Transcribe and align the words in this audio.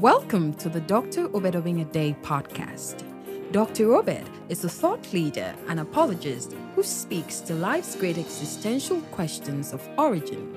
Welcome 0.00 0.54
to 0.54 0.68
the 0.68 0.80
Dr. 0.80 1.26
Obed 1.36 1.54
Obeng-Addae 1.54 2.20
podcast. 2.22 3.04
Dr. 3.52 3.94
Obed 3.94 4.28
is 4.48 4.64
a 4.64 4.68
thought 4.68 5.12
leader 5.12 5.54
and 5.68 5.78
apologist 5.78 6.56
who 6.74 6.82
speaks 6.82 7.38
to 7.42 7.54
life's 7.54 7.94
great 7.94 8.18
existential 8.18 9.00
questions 9.12 9.72
of 9.72 9.88
origin, 9.96 10.52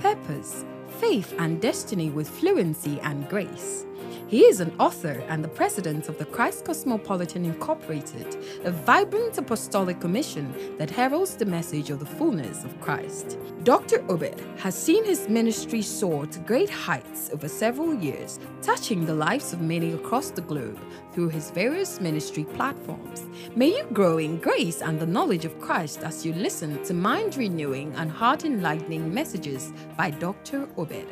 purpose, 0.00 0.64
faith, 0.98 1.32
and 1.38 1.62
destiny 1.62 2.10
with 2.10 2.28
fluency 2.28 2.98
and 3.02 3.28
grace. 3.28 3.86
He 4.26 4.44
is 4.44 4.60
an 4.60 4.74
author 4.80 5.22
and 5.28 5.44
the 5.44 5.48
president 5.48 6.08
of 6.08 6.18
the 6.18 6.24
Christ 6.24 6.64
Cosmopolitan 6.64 7.44
Incorporated, 7.44 8.36
a 8.64 8.70
vibrant 8.70 9.38
apostolic 9.38 10.00
commission 10.00 10.54
that 10.78 10.90
heralds 10.90 11.36
the 11.36 11.46
message 11.46 11.90
of 11.90 12.00
the 12.00 12.06
fullness 12.06 12.64
of 12.64 12.80
Christ. 12.80 13.38
Dr. 13.62 14.04
Obed 14.08 14.40
has 14.56 14.74
seen 14.74 15.04
his 15.04 15.28
ministry 15.28 15.82
soar 15.82 16.26
to 16.26 16.38
great 16.40 16.70
heights 16.70 17.30
over 17.32 17.48
several 17.48 17.94
years, 17.94 18.40
touching 18.62 19.04
the 19.04 19.14
lives 19.14 19.52
of 19.52 19.60
many 19.60 19.92
across 19.92 20.30
the 20.30 20.40
globe 20.40 20.78
through 21.12 21.28
his 21.28 21.50
various 21.50 22.00
ministry 22.00 22.44
platforms. 22.44 23.22
May 23.54 23.76
you 23.76 23.84
grow 23.92 24.18
in 24.18 24.38
grace 24.38 24.82
and 24.82 24.98
the 24.98 25.06
knowledge 25.06 25.44
of 25.44 25.60
Christ 25.60 26.00
as 26.02 26.26
you 26.26 26.32
listen 26.32 26.82
to 26.84 26.94
mind 26.94 27.36
renewing 27.36 27.94
and 27.96 28.10
heart 28.10 28.44
enlightening 28.44 29.12
messages 29.12 29.72
by 29.96 30.10
Dr. 30.10 30.68
Obed. 30.76 31.06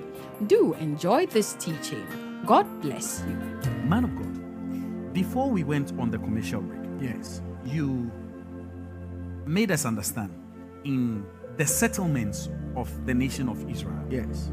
Do 0.49 0.75
enjoy 0.75 1.27
this 1.27 1.55
teaching. 1.55 2.32
God 2.47 2.67
bless 2.81 3.23
you. 3.29 3.37
Man 3.89 4.05
of 4.05 4.17
God, 4.17 5.13
before 5.13 5.49
we 5.49 5.63
went 5.63 5.93
on 5.99 6.11
the 6.11 6.19
commercial 6.19 6.61
break, 6.61 6.81
Yes. 7.01 7.41
you 7.65 8.11
made 9.47 9.71
us 9.71 9.85
understand 9.85 10.31
in 10.85 11.25
the 11.57 11.67
settlements 11.67 12.49
of 12.75 12.89
the 13.07 13.15
nation 13.15 13.49
of 13.49 13.69
Israel, 13.71 14.05
Yes. 14.11 14.51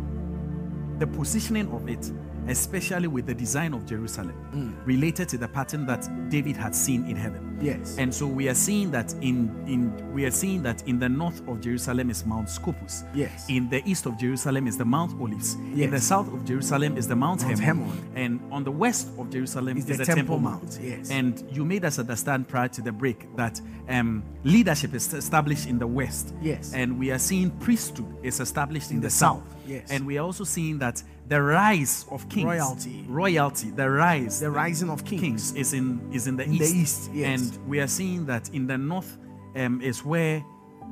the 1.00 1.08
positioning 1.08 1.72
of 1.72 1.90
it, 1.90 2.12
especially 2.48 3.08
with 3.08 3.26
the 3.26 3.34
design 3.34 3.74
of 3.74 3.86
Jerusalem, 3.88 4.36
mm. 4.54 4.86
related 4.86 5.28
to 5.30 5.38
the 5.38 5.48
pattern 5.48 5.86
that 5.88 6.08
David 6.30 6.58
had 6.58 6.76
seen 6.76 7.06
in 7.08 7.16
heaven. 7.16 7.49
Yes. 7.62 7.98
And 7.98 8.14
so 8.14 8.26
we 8.28 8.48
are 8.50 8.54
seeing 8.56 8.92
that 8.92 9.14
in 9.22 9.50
in 9.68 10.14
we 10.14 10.26
are 10.26 10.32
seeing 10.32 10.64
that 10.64 10.88
in 10.88 11.00
the 11.00 11.10
north 11.10 11.46
of 11.48 11.60
Jerusalem 11.62 12.10
is 12.10 12.26
Mount 12.26 12.50
Scopus. 12.50 13.04
Yes. 13.14 13.46
In 13.50 13.70
the 13.70 13.82
east 13.90 14.06
of 14.06 14.18
Jerusalem 14.18 14.68
is 14.68 14.78
the 14.78 14.86
Mount 14.86 15.20
Olives. 15.22 15.58
Yes. 15.74 15.86
In 15.86 15.92
the 15.92 16.00
south 16.00 16.34
of 16.34 16.46
Jerusalem 16.46 16.98
is 16.98 17.08
the 17.08 17.16
Mount, 17.16 17.44
Mount 17.44 17.60
Hermon. 17.60 17.90
Hermon. 17.90 18.12
And 18.16 18.40
on 18.52 18.64
the 18.64 18.72
west 18.72 19.10
of 19.18 19.30
Jerusalem 19.30 19.78
Is 19.78 19.90
is, 19.90 19.98
the 19.98 20.04
the, 20.04 20.06
Temple 20.06 20.38
Temple, 20.38 20.40
Mount, 20.40 20.64
Mount. 20.64 20.80
yes. 20.82 21.12
And 21.12 21.44
you 21.52 21.66
made 21.66 21.84
us 21.86 22.00
understand 22.00 22.48
prior 22.48 22.68
to 22.70 22.82
the 22.82 22.92
break 22.92 23.34
that 23.36 23.60
um, 23.90 24.24
leadership 24.44 24.94
is 24.94 25.14
established 25.14 25.68
in 25.68 25.80
the 25.80 25.88
west. 25.88 26.34
Yes. 26.42 26.74
And 26.74 26.98
we 27.00 27.12
are 27.12 27.20
seeing 27.20 27.52
priesthood 27.60 28.08
is 28.24 28.40
established 28.40 28.90
in, 28.92 28.98
In 28.98 29.02
the, 29.02 29.08
the 29.08 29.12
south. 29.12 29.44
south, 29.50 29.56
yes. 29.68 29.92
And 29.92 30.06
we 30.06 30.18
are 30.18 30.26
also 30.26 30.44
seeing 30.46 30.80
that 30.80 31.02
the 31.28 31.42
rise 31.42 32.06
of 32.10 32.28
kings, 32.28 32.46
Royalty. 32.46 33.06
royalty, 33.08 33.70
the 33.70 33.88
rise, 33.88 34.40
the 34.40 34.50
rising 34.50 34.90
of 34.90 35.06
kings. 35.06 35.22
kings 35.22 35.54
is 35.56 35.74
in 35.74 36.00
is 36.12 36.26
in 36.26 36.38
the 36.38 36.44
In 36.44 36.58
the 36.58 36.66
east. 36.66 36.76
east, 36.76 37.12
yes. 37.14 37.28
And 37.42 37.49
we 37.68 37.80
are 37.80 37.88
seeing 37.88 38.26
that 38.28 38.50
in 38.50 38.68
the 38.68 38.78
north 38.78 39.18
um, 39.56 39.82
is 39.82 40.04
where 40.06 40.44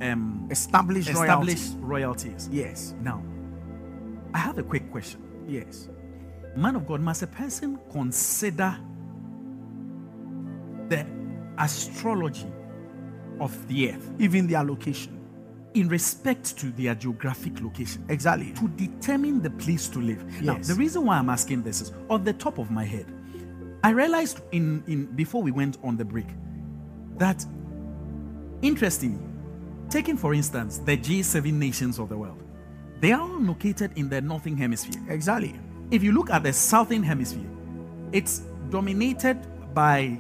um, 0.02 0.48
Established, 0.52 1.10
established 1.10 1.74
royalty. 1.80 2.30
is. 2.30 2.50
Yes. 2.52 2.94
Now, 3.02 3.24
I 4.34 4.40
have 4.40 4.58
a 4.58 4.64
quick 4.64 4.92
question. 4.92 5.22
Yes. 5.48 5.90
Man 6.56 6.76
of 6.76 6.86
God, 6.88 7.02
must 7.02 7.22
a 7.24 7.28
person 7.28 7.80
consider 7.92 8.78
the 10.90 11.06
astrology 11.58 12.48
of 13.40 13.68
the 13.68 13.92
earth 13.92 14.12
Even 14.20 14.48
their 14.48 14.64
location. 14.64 15.14
in 15.74 15.88
respect 15.90 16.58
to 16.58 16.72
their 16.72 16.96
geographic 16.96 17.60
location 17.62 18.04
Exactly. 18.10 18.52
to 18.54 18.68
determine 18.70 19.42
the 19.42 19.50
place 19.52 19.88
to 19.90 20.00
live? 20.00 20.24
Now, 20.42 20.56
Yes. 20.58 20.68
the 20.68 20.76
reason 20.76 21.06
why 21.06 21.18
I'm 21.18 21.30
asking 21.30 21.64
this 21.64 21.82
is 21.82 21.92
on 22.10 22.24
the 22.24 22.34
top 22.34 22.58
of 22.58 22.72
my 22.72 22.84
head. 22.84 23.06
I 23.84 23.92
realized 23.92 24.42
in, 24.52 24.84
in 24.88 25.06
before 25.16 25.42
we 25.44 25.52
went 25.52 25.78
on 25.84 25.98
the 25.98 26.06
break 26.06 26.28
that 27.18 27.46
interestingly, 28.62 29.24
taking 29.90 30.18
for 30.18 30.34
instance 30.34 30.80
the 30.80 30.98
G7 30.98 31.54
nations 31.54 32.00
of 32.00 32.10
the 32.10 32.18
world, 32.18 32.42
they 33.00 33.12
are 33.12 33.22
all 33.22 33.42
located 33.42 33.92
in 33.96 34.10
the 34.10 34.22
northern 34.22 34.58
hemisphere. 34.58 35.02
Exactly. 35.10 35.60
If 35.92 36.04
you 36.04 36.12
look 36.12 36.30
at 36.30 36.44
the 36.44 36.54
southern 36.54 37.04
hemisphere, 37.04 37.50
it's 38.12 38.40
dominated 38.70 39.38
by 39.74 40.20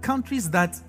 countries 0.00 0.50
that 0.50 0.80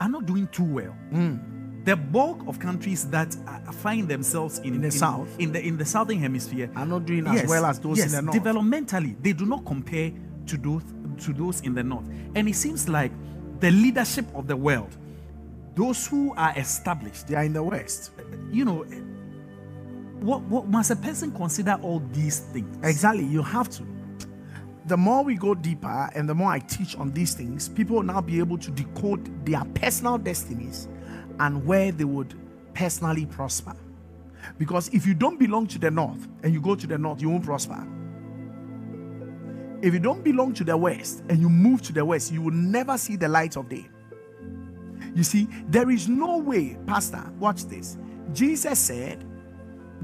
are 0.00 0.08
not 0.08 0.26
doing 0.26 0.46
too 0.48 0.64
well. 0.64 0.92
Hmm. 1.10 1.36
The 1.84 1.96
bulk 1.96 2.46
of 2.46 2.58
countries 2.58 3.08
that 3.08 3.34
find 3.72 4.06
themselves 4.06 4.58
in, 4.58 4.74
In 4.74 4.80
the 4.82 4.90
south. 4.90 5.28
in 5.38 5.50
the 5.52 5.66
in 5.66 5.78
the 5.78 5.84
southern 5.84 6.18
hemisphere, 6.18 6.70
Are 6.76 6.84
not 6.84 7.06
doing 7.06 7.26
as 7.26 7.48
well 7.48 7.64
as 7.64 7.78
those 7.80 7.98
in 8.04 8.10
the 8.10 8.22
north. 8.22 8.36
Developmentally, 8.36 9.16
they 9.22 9.32
do 9.32 9.46
not 9.46 9.64
compare 9.64 10.12
to 10.46 10.56
those 10.58 10.82
to 11.24 11.32
those 11.32 11.60
in 11.62 11.74
the 11.74 11.82
north, 11.82 12.06
and 12.34 12.48
it 12.48 12.54
seems 12.54 12.88
like 12.88 13.12
the 13.60 13.70
leadership 13.70 14.26
of 14.34 14.46
the 14.46 14.56
world, 14.56 14.96
those 15.74 16.06
who 16.06 16.34
are 16.34 16.52
established, 16.56 17.28
They 17.28 17.36
are 17.36 17.44
in 17.44 17.52
the 17.52 17.62
west. 17.62 18.10
you 18.50 18.64
know, 18.64 18.84
what 20.20 20.42
what 20.42 20.66
must 20.68 20.90
a 20.90 20.96
person 20.96 21.32
consider 21.32 21.78
all 21.82 22.00
these 22.12 22.40
things? 22.40 22.76
Exactly. 22.84 23.24
You 23.24 23.42
have 23.42 23.70
to. 23.70 23.86
The 24.86 24.96
more 24.96 25.22
we 25.22 25.36
go 25.36 25.54
deeper 25.54 26.10
and 26.14 26.28
the 26.28 26.34
more 26.34 26.50
I 26.50 26.58
teach 26.58 26.96
on 26.96 27.12
these 27.12 27.34
things, 27.34 27.68
people 27.68 27.96
will 27.96 28.02
now 28.02 28.20
be 28.20 28.38
able 28.38 28.58
to 28.58 28.70
decode 28.70 29.46
their 29.46 29.64
personal 29.74 30.18
destinies 30.18 30.88
and 31.38 31.64
where 31.64 31.92
they 31.92 32.04
would 32.04 32.34
personally 32.74 33.26
prosper. 33.26 33.74
Because 34.58 34.88
if 34.88 35.06
you 35.06 35.14
don't 35.14 35.38
belong 35.38 35.66
to 35.68 35.78
the 35.78 35.90
north 35.90 36.26
and 36.42 36.52
you 36.52 36.60
go 36.60 36.74
to 36.74 36.86
the 36.86 36.98
north, 36.98 37.22
you 37.22 37.30
won't 37.30 37.44
prosper. 37.44 37.86
If 39.82 39.94
you 39.94 40.00
don't 40.00 40.24
belong 40.24 40.54
to 40.54 40.64
the 40.64 40.76
west 40.76 41.22
and 41.28 41.40
you 41.40 41.48
move 41.48 41.82
to 41.82 41.92
the 41.92 42.04
west, 42.04 42.32
you 42.32 42.42
will 42.42 42.52
never 42.54 42.98
see 42.98 43.16
the 43.16 43.28
light 43.28 43.56
of 43.56 43.68
day. 43.68 43.88
You 45.14 45.24
see, 45.24 45.48
there 45.68 45.90
is 45.90 46.08
no 46.08 46.38
way, 46.38 46.78
Pastor, 46.86 47.24
watch 47.38 47.64
this. 47.66 47.98
Jesus 48.32 48.78
said, 48.78 49.24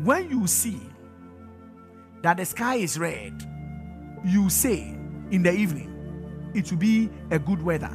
when 0.05 0.31
you 0.31 0.47
see 0.47 0.81
that 2.23 2.39
the 2.39 2.45
sky 2.47 2.77
is 2.77 2.99
red, 2.99 3.35
you 4.25 4.51
say 4.51 4.81
in 5.31 5.43
the 5.43 5.53
evening, 5.53 6.51
it 6.55 6.71
will 6.71 6.79
be 6.79 7.11
a 7.31 7.39
good 7.39 7.63
weather. 7.63 7.93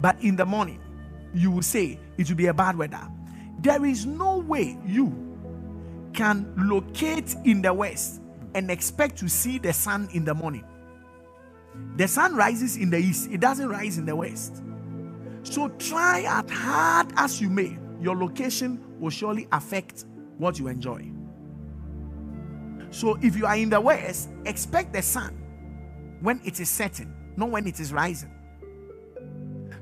But 0.00 0.20
in 0.22 0.36
the 0.36 0.46
morning, 0.46 0.80
you 1.34 1.50
will 1.50 1.62
say 1.62 2.00
it 2.18 2.28
will 2.28 2.36
be 2.36 2.46
a 2.46 2.54
bad 2.54 2.76
weather. 2.76 3.08
There 3.60 3.84
is 3.84 4.06
no 4.06 4.38
way 4.38 4.78
you 4.86 5.38
can 6.14 6.52
locate 6.56 7.34
in 7.44 7.62
the 7.62 7.72
west 7.74 8.22
and 8.54 8.70
expect 8.70 9.18
to 9.18 9.28
see 9.28 9.58
the 9.58 9.72
sun 9.72 10.08
in 10.12 10.24
the 10.24 10.34
morning. 10.34 10.64
The 11.96 12.08
sun 12.08 12.34
rises 12.34 12.76
in 12.76 12.90
the 12.90 12.98
east, 12.98 13.30
it 13.30 13.40
doesn't 13.40 13.68
rise 13.68 13.98
in 13.98 14.06
the 14.06 14.16
west. 14.16 14.62
So 15.42 15.68
try 15.68 16.24
as 16.26 16.50
hard 16.50 17.12
as 17.16 17.40
you 17.40 17.50
may, 17.50 17.78
your 18.00 18.16
location 18.16 18.82
will 18.98 19.10
surely 19.10 19.46
affect 19.52 20.04
what 20.38 20.58
you 20.58 20.68
enjoy. 20.68 21.10
So 22.90 23.18
if 23.22 23.36
you 23.36 23.46
are 23.46 23.56
in 23.56 23.70
the 23.70 23.80
west, 23.80 24.30
expect 24.44 24.92
the 24.92 25.02
sun 25.02 25.36
when 26.20 26.40
it 26.44 26.60
is 26.60 26.70
setting, 26.70 27.14
not 27.36 27.50
when 27.50 27.66
it 27.66 27.80
is 27.80 27.92
rising. 27.92 28.30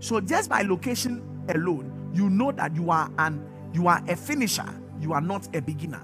So 0.01 0.21
just 0.21 0.51
by 0.51 0.63
location 0.63 1.23
alone, 1.49 2.11
you 2.13 2.29
know 2.29 2.53
that 2.53 2.75
you 2.75 2.91
are 2.91 3.11
an 3.19 3.49
you 3.73 3.89
are 3.89 4.03
a 4.09 4.17
finisher, 4.17 4.69
you 5.01 5.15
are 5.15 5.21
not 5.21 5.49
a 5.57 5.63
beginner. 5.63 6.03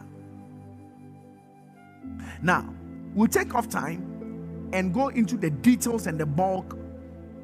Now, 2.40 2.74
we'll 3.14 3.28
take 3.28 3.54
off 3.54 3.68
time 3.68 4.07
and 4.72 4.92
go 4.92 5.08
into 5.08 5.36
the 5.36 5.50
details 5.50 6.06
and 6.06 6.18
the 6.18 6.26
bulk 6.26 6.76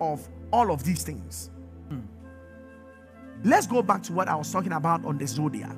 of 0.01 0.29
all 0.53 0.71
of 0.71 0.85
these 0.85 1.03
things. 1.03 1.51
Hmm. 1.89 2.01
Let's 3.43 3.67
go 3.67 3.83
back 3.83 4.03
to 4.05 4.13
what 4.13 4.29
I 4.29 4.35
was 4.35 4.53
talking 4.53 4.73
about 4.73 5.05
on 5.05 5.19
the 5.19 5.27
zodiac. 5.27 5.77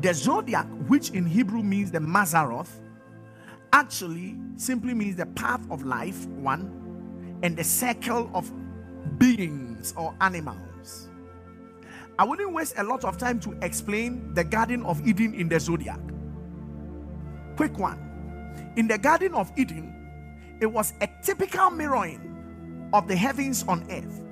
The 0.00 0.12
zodiac, 0.12 0.66
which 0.88 1.10
in 1.10 1.26
Hebrew 1.26 1.62
means 1.62 1.90
the 1.90 1.98
Mazaroth, 1.98 2.80
actually 3.72 4.36
simply 4.56 4.94
means 4.94 5.16
the 5.16 5.26
path 5.26 5.68
of 5.70 5.84
life, 5.84 6.26
one, 6.26 7.38
and 7.42 7.56
the 7.56 7.64
circle 7.64 8.30
of 8.34 8.52
beings 9.18 9.94
or 9.96 10.14
animals. 10.20 11.08
I 12.18 12.24
wouldn't 12.24 12.52
waste 12.52 12.74
a 12.78 12.84
lot 12.84 13.04
of 13.04 13.18
time 13.18 13.40
to 13.40 13.56
explain 13.62 14.32
the 14.34 14.44
Garden 14.44 14.84
of 14.84 15.06
Eden 15.06 15.34
in 15.34 15.48
the 15.48 15.58
zodiac. 15.58 15.98
Quick 17.56 17.78
one. 17.78 18.03
In 18.76 18.88
the 18.88 18.98
Garden 18.98 19.34
of 19.34 19.52
Eden, 19.56 19.94
it 20.60 20.66
was 20.66 20.92
a 21.00 21.08
typical 21.22 21.70
mirroring 21.70 22.90
of 22.92 23.08
the 23.08 23.16
heavens 23.16 23.64
on 23.68 23.84
earth. 23.90 24.22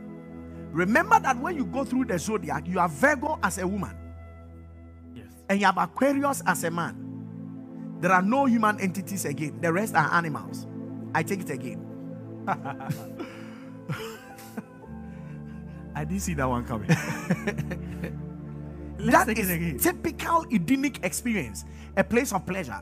Remember 0.73 1.21
that 1.21 1.39
when 1.39 1.57
you 1.57 1.65
go 1.67 1.85
through 1.85 2.07
the 2.07 2.19
zodiac, 2.19 2.67
you 2.69 2.79
are 2.81 2.89
Virgo 2.89 3.39
as 3.43 3.59
a 3.59 3.67
woman 3.67 3.97
Yes. 5.15 5.27
and 5.49 5.61
you 5.61 5.67
have 5.67 5.79
Aquarius 5.79 6.43
as 6.47 6.65
a 6.65 6.71
man. 6.71 6.97
There 8.01 8.13
are 8.13 8.23
no 8.23 8.47
human 8.47 8.81
entities 8.81 9.25
again, 9.25 9.61
the 9.61 9.73
rest 9.73 9.95
are 9.95 10.13
animals. 10.15 10.67
I 11.15 11.23
take 11.23 11.41
it 11.43 11.51
again. 11.51 11.87
I 15.95 16.05
didn't 16.05 16.23
see 16.23 16.35
that 16.35 16.49
one 16.49 16.65
coming. 16.65 16.91
That 18.99 19.29
is 19.37 19.83
typical 19.83 20.45
Edenic 20.53 21.05
experience, 21.05 21.65
a 21.97 22.05
place 22.05 22.33
of 22.33 22.47
pleasure. 22.47 22.81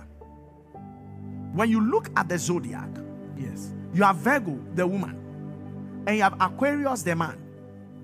When 1.52 1.68
you 1.68 1.80
look 1.80 2.08
at 2.16 2.28
the 2.28 2.38
zodiac, 2.38 2.88
Yes. 3.36 3.72
you 3.94 4.02
have 4.02 4.16
Virgo, 4.16 4.58
the 4.74 4.86
woman, 4.86 5.16
and 6.06 6.16
you 6.16 6.22
have 6.22 6.34
Aquarius, 6.40 7.02
the 7.02 7.16
man. 7.16 7.38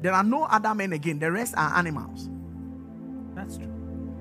There 0.02 0.12
are 0.12 0.24
no 0.24 0.44
other 0.44 0.74
men 0.74 0.92
again, 0.92 1.18
the 1.18 1.30
rest 1.30 1.54
are 1.56 1.76
animals. 1.76 2.28
That's 3.34 3.56
true. 3.56 3.72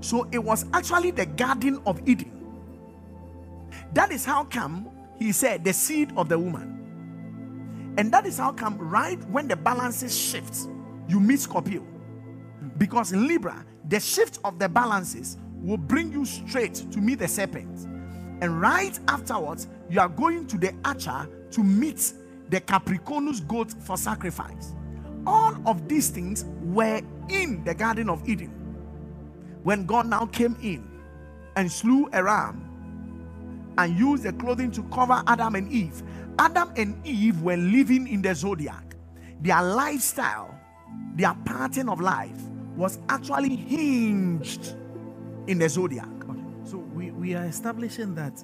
So 0.02 0.28
it 0.32 0.44
was 0.44 0.66
actually 0.74 1.12
the 1.12 1.26
Garden 1.26 1.82
of 1.86 2.02
Eden. 2.08 2.32
That 3.94 4.12
is 4.12 4.26
how 4.26 4.44
come 4.44 4.90
he 5.18 5.32
said 5.32 5.64
the 5.64 5.74
seed 5.74 6.12
of 6.18 6.30
the 6.30 6.38
woman. 6.38 7.94
And 7.98 8.12
that 8.12 8.26
is 8.26 8.38
how 8.38 8.52
come 8.52 8.78
right 8.78 9.20
when 9.30 9.48
the 9.48 9.56
balances 9.56 10.18
shift, 10.18 10.68
you 11.08 11.20
meet 11.20 11.40
Scorpio. 11.40 11.86
Because 12.78 13.14
in 13.14 13.28
Libra, 13.28 13.66
the 13.88 14.00
shift 14.00 14.40
of 14.44 14.60
the 14.60 14.68
balances 14.68 15.38
will 15.62 15.78
bring 15.78 16.12
you 16.12 16.26
straight 16.26 16.76
to 16.92 17.00
meet 17.00 17.20
the 17.20 17.28
serpent. 17.28 17.88
And 18.42 18.60
right 18.62 18.98
afterwards, 19.08 19.68
you 19.90 20.00
are 20.00 20.10
going 20.10 20.48
to 20.48 20.58
the 20.58 20.74
archer 20.84 21.30
to 21.52 21.64
meet 21.64 22.14
the 22.50 22.62
Capricornus 22.62 23.40
goat 23.48 23.72
for 23.84 23.98
sacrifice. 23.98 24.74
All 25.26 25.56
of 25.66 25.88
these 25.88 26.10
things 26.10 26.46
were 26.62 27.02
in 27.30 27.64
the 27.64 27.74
Garden 27.74 28.10
of 28.10 28.28
Eden 28.28 28.52
when 29.64 29.86
God 29.86 30.08
now 30.08 30.28
came 30.28 30.56
in 30.62 30.88
and 31.56 31.72
slew 31.72 32.08
a 32.14 32.24
ram 32.24 32.62
and 33.78 33.98
used 33.98 34.24
the 34.24 34.34
clothing 34.34 34.72
to 34.72 34.84
cover 34.84 35.24
Adam 35.28 35.56
and 35.56 35.72
Eve, 35.72 36.04
Adam 36.38 36.72
and 36.78 37.06
Eve 37.06 37.42
were 37.42 37.58
living 37.58 38.08
in 38.08 38.22
the 38.22 38.36
zodiac. 38.36 38.96
Their 39.42 39.64
lifestyle, 39.64 40.56
their 41.16 41.34
pattern 41.46 41.90
of 41.90 42.00
life 42.00 42.40
was 42.76 43.00
actually 43.10 43.56
hinged 43.56 44.76
in 45.48 45.58
the 45.60 45.70
zodiac. 45.70 46.15
We, 47.26 47.34
are 47.34 47.46
establishing 47.46 48.14
that 48.16 48.44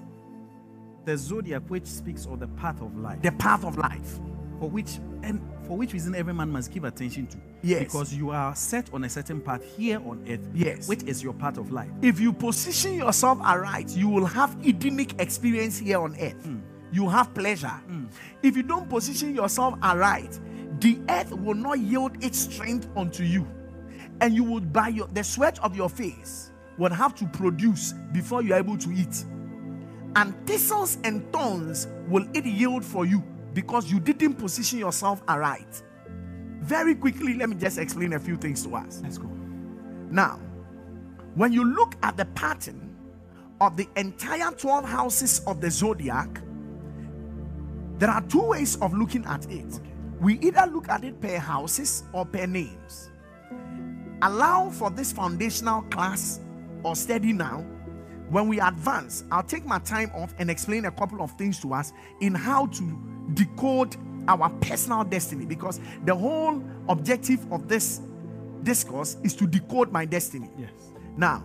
the 1.06 1.16
zodiac, 1.16 1.62
which 1.68 1.86
speaks 1.86 2.26
of 2.26 2.40
the 2.40 2.48
path 2.48 2.82
of 2.82 2.98
life, 2.98 3.22
The 3.22 3.32
path 3.32 3.64
of 3.64 3.78
life. 3.78 4.20
for 4.60 4.70
which 4.70 4.98
and 5.24 5.40
for 5.68 5.78
which 5.78 5.94
reason 5.94 6.16
every 6.16 6.34
man 6.34 6.50
must 6.50 6.72
give 6.72 6.84
attention 6.84 7.28
to. 7.28 7.38
Yes. 7.62 7.84
Because 7.84 8.12
you 8.14 8.32
are 8.32 8.56
set 8.56 8.92
on 8.92 9.04
a 9.04 9.10
certain 9.10 9.40
path 9.40 9.64
here 9.78 10.00
on 10.00 10.26
earth. 10.28 10.50
Yes. 10.54 10.88
Which 10.88 11.04
is 11.04 11.22
your 11.22 11.34
path 11.34 11.58
of 11.60 11.72
life. 11.72 11.92
If 12.02 12.20
you 12.20 12.34
position 12.34 12.96
yourself 12.96 13.40
aright, 13.42 13.96
you 13.96 14.10
will 14.10 14.26
have 14.26 14.56
Edenic 14.66 15.20
experience 15.22 15.78
here 15.78 16.00
on 16.00 16.16
earth. 16.20 16.44
Hmm. 16.44 16.60
You 16.92 17.08
have 17.08 17.34
pleasure. 17.36 17.68
Hmm. 17.68 18.06
If 18.42 18.58
you 18.58 18.64
don't 18.64 18.90
position 18.90 19.36
yourself 19.36 19.76
aright, 19.84 20.40
the 20.80 21.00
earth 21.08 21.32
will 21.32 21.54
not 21.54 21.78
yield 21.78 22.24
its 22.24 22.40
strength 22.40 22.88
unto 22.96 23.24
you. 23.24 23.48
And 24.22 24.34
you 24.34 24.44
will 24.44 24.62
by 24.62 24.88
your 24.88 25.08
the 25.08 25.24
sweat 25.24 25.60
of 25.60 25.76
your 25.76 25.90
face 25.90 26.51
will 26.82 26.90
have 26.90 27.14
to 27.14 27.28
produce 27.28 27.94
before 28.12 28.42
you 28.42 28.56
are 28.56 28.58
able 28.58 28.76
to 28.76 28.92
eat. 28.92 29.24
And 30.16 30.36
thistles 30.48 30.98
and 31.04 31.32
thorns 31.32 31.88
will 32.08 32.28
it 32.34 32.44
yield 32.44 32.84
for 32.84 33.06
you 33.06 33.24
because 33.54 33.92
you 33.92 34.00
didn't 34.00 34.34
position 34.34 34.80
yourself 34.80 35.22
aright. 35.28 35.84
Very 36.62 36.96
quickly, 36.96 37.36
let 37.36 37.50
me 37.50 37.56
just 37.56 37.78
explain 37.78 38.14
a 38.14 38.20
few 38.20 38.36
things 38.36 38.64
to 38.66 38.76
us. 38.76 39.00
Let's 39.04 39.20
go. 39.20 39.30
Now, 40.10 40.40
when 41.36 41.54
you 41.54 41.64
look 41.64 41.96
at 42.02 42.18
the 42.18 42.26
pattern 42.26 42.98
of 43.62 43.78
the 43.78 43.88
entire 43.96 44.52
12 44.52 44.84
houses 44.84 45.42
of 45.46 45.62
the 45.62 45.70
zodiac, 45.70 46.42
there 48.00 48.10
are 48.10 48.22
two 48.22 48.42
ways 48.42 48.76
of 48.78 48.96
looking 48.96 49.24
at 49.26 49.50
it. 49.52 49.80
We 50.20 50.40
either 50.40 50.66
look 50.66 50.90
at 50.90 51.04
it 51.04 51.22
per 51.22 51.38
houses 51.38 52.06
or 52.12 52.26
per 52.26 52.48
names. 52.48 53.12
Allow 54.24 54.72
for 54.72 54.90
this 54.90 55.12
foundational 55.12 55.84
class 55.84 56.40
or 56.84 56.96
study 56.96 57.34
now. 57.34 57.66
When 58.30 58.48
we 58.48 58.62
advance, 58.62 59.26
I'll 59.32 59.44
take 59.44 59.66
my 59.66 59.80
time 59.80 60.12
off 60.16 60.34
and 60.40 60.50
explain 60.50 60.86
a 60.86 60.92
couple 60.92 61.22
of 61.22 61.32
things 61.32 61.60
to 61.62 61.74
us 61.74 61.92
in 62.22 62.34
how 62.34 62.68
to 62.68 63.00
decode 63.34 63.98
our 64.28 64.50
personal 64.62 65.04
destiny 65.04 65.46
because 65.46 65.80
the 66.06 66.16
whole 66.16 66.64
objective 66.88 67.52
of 67.52 67.68
this 67.68 68.02
discourse 68.64 69.18
is 69.24 69.34
to 69.36 69.48
decode 69.48 69.92
my 69.92 70.06
destiny. 70.06 70.50
Yes. 70.58 70.72
Now, 71.18 71.44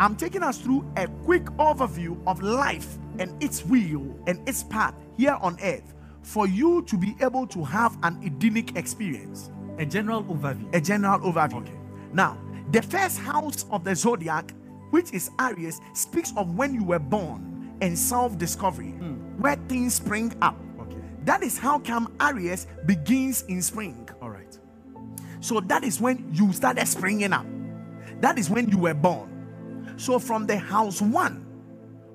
I'm 0.00 0.16
taking 0.16 0.42
us 0.42 0.58
through 0.58 0.84
a 0.96 1.06
quick 1.24 1.44
overview 1.58 2.20
of 2.26 2.42
life 2.42 2.98
and 3.18 3.42
its 3.42 3.64
wheel 3.64 4.14
and 4.26 4.46
its 4.48 4.64
path 4.64 4.94
here 5.16 5.38
on 5.40 5.56
earth 5.62 5.94
for 6.22 6.46
you 6.46 6.82
to 6.82 6.96
be 6.96 7.14
able 7.20 7.46
to 7.48 7.64
have 7.64 7.96
an 8.02 8.20
Edenic 8.22 8.76
experience. 8.76 9.50
A 9.78 9.86
general 9.86 10.22
overview. 10.24 10.74
A 10.74 10.80
general 10.80 11.20
overview. 11.20 11.62
Okay. 11.62 11.72
Now, 12.12 12.38
the 12.72 12.82
first 12.82 13.18
house 13.18 13.66
of 13.70 13.84
the 13.84 13.94
zodiac, 13.94 14.52
which 14.90 15.12
is 15.12 15.30
Aries, 15.38 15.80
speaks 15.92 16.32
of 16.36 16.54
when 16.56 16.74
you 16.74 16.82
were 16.82 16.98
born 16.98 17.76
and 17.82 17.98
self 17.98 18.38
discovery, 18.38 18.92
where 19.38 19.56
things 19.68 19.94
spring 19.94 20.32
up. 20.40 20.56
Okay. 20.80 20.96
That 21.24 21.42
is 21.42 21.58
how 21.58 21.78
come 21.78 22.14
Aries 22.20 22.66
begins 22.86 23.42
in 23.42 23.60
spring. 23.62 24.08
All 24.20 24.30
right. 24.30 24.58
So 25.40 25.60
that 25.60 25.84
is 25.84 26.00
when 26.00 26.32
you 26.32 26.52
started 26.52 26.86
springing 26.86 27.32
up. 27.32 27.46
That 28.20 28.38
is 28.38 28.48
when 28.48 28.68
you 28.70 28.78
were 28.78 28.94
born. 28.94 29.94
So 29.96 30.18
from 30.18 30.46
the 30.46 30.56
house 30.56 31.02
one 31.02 31.44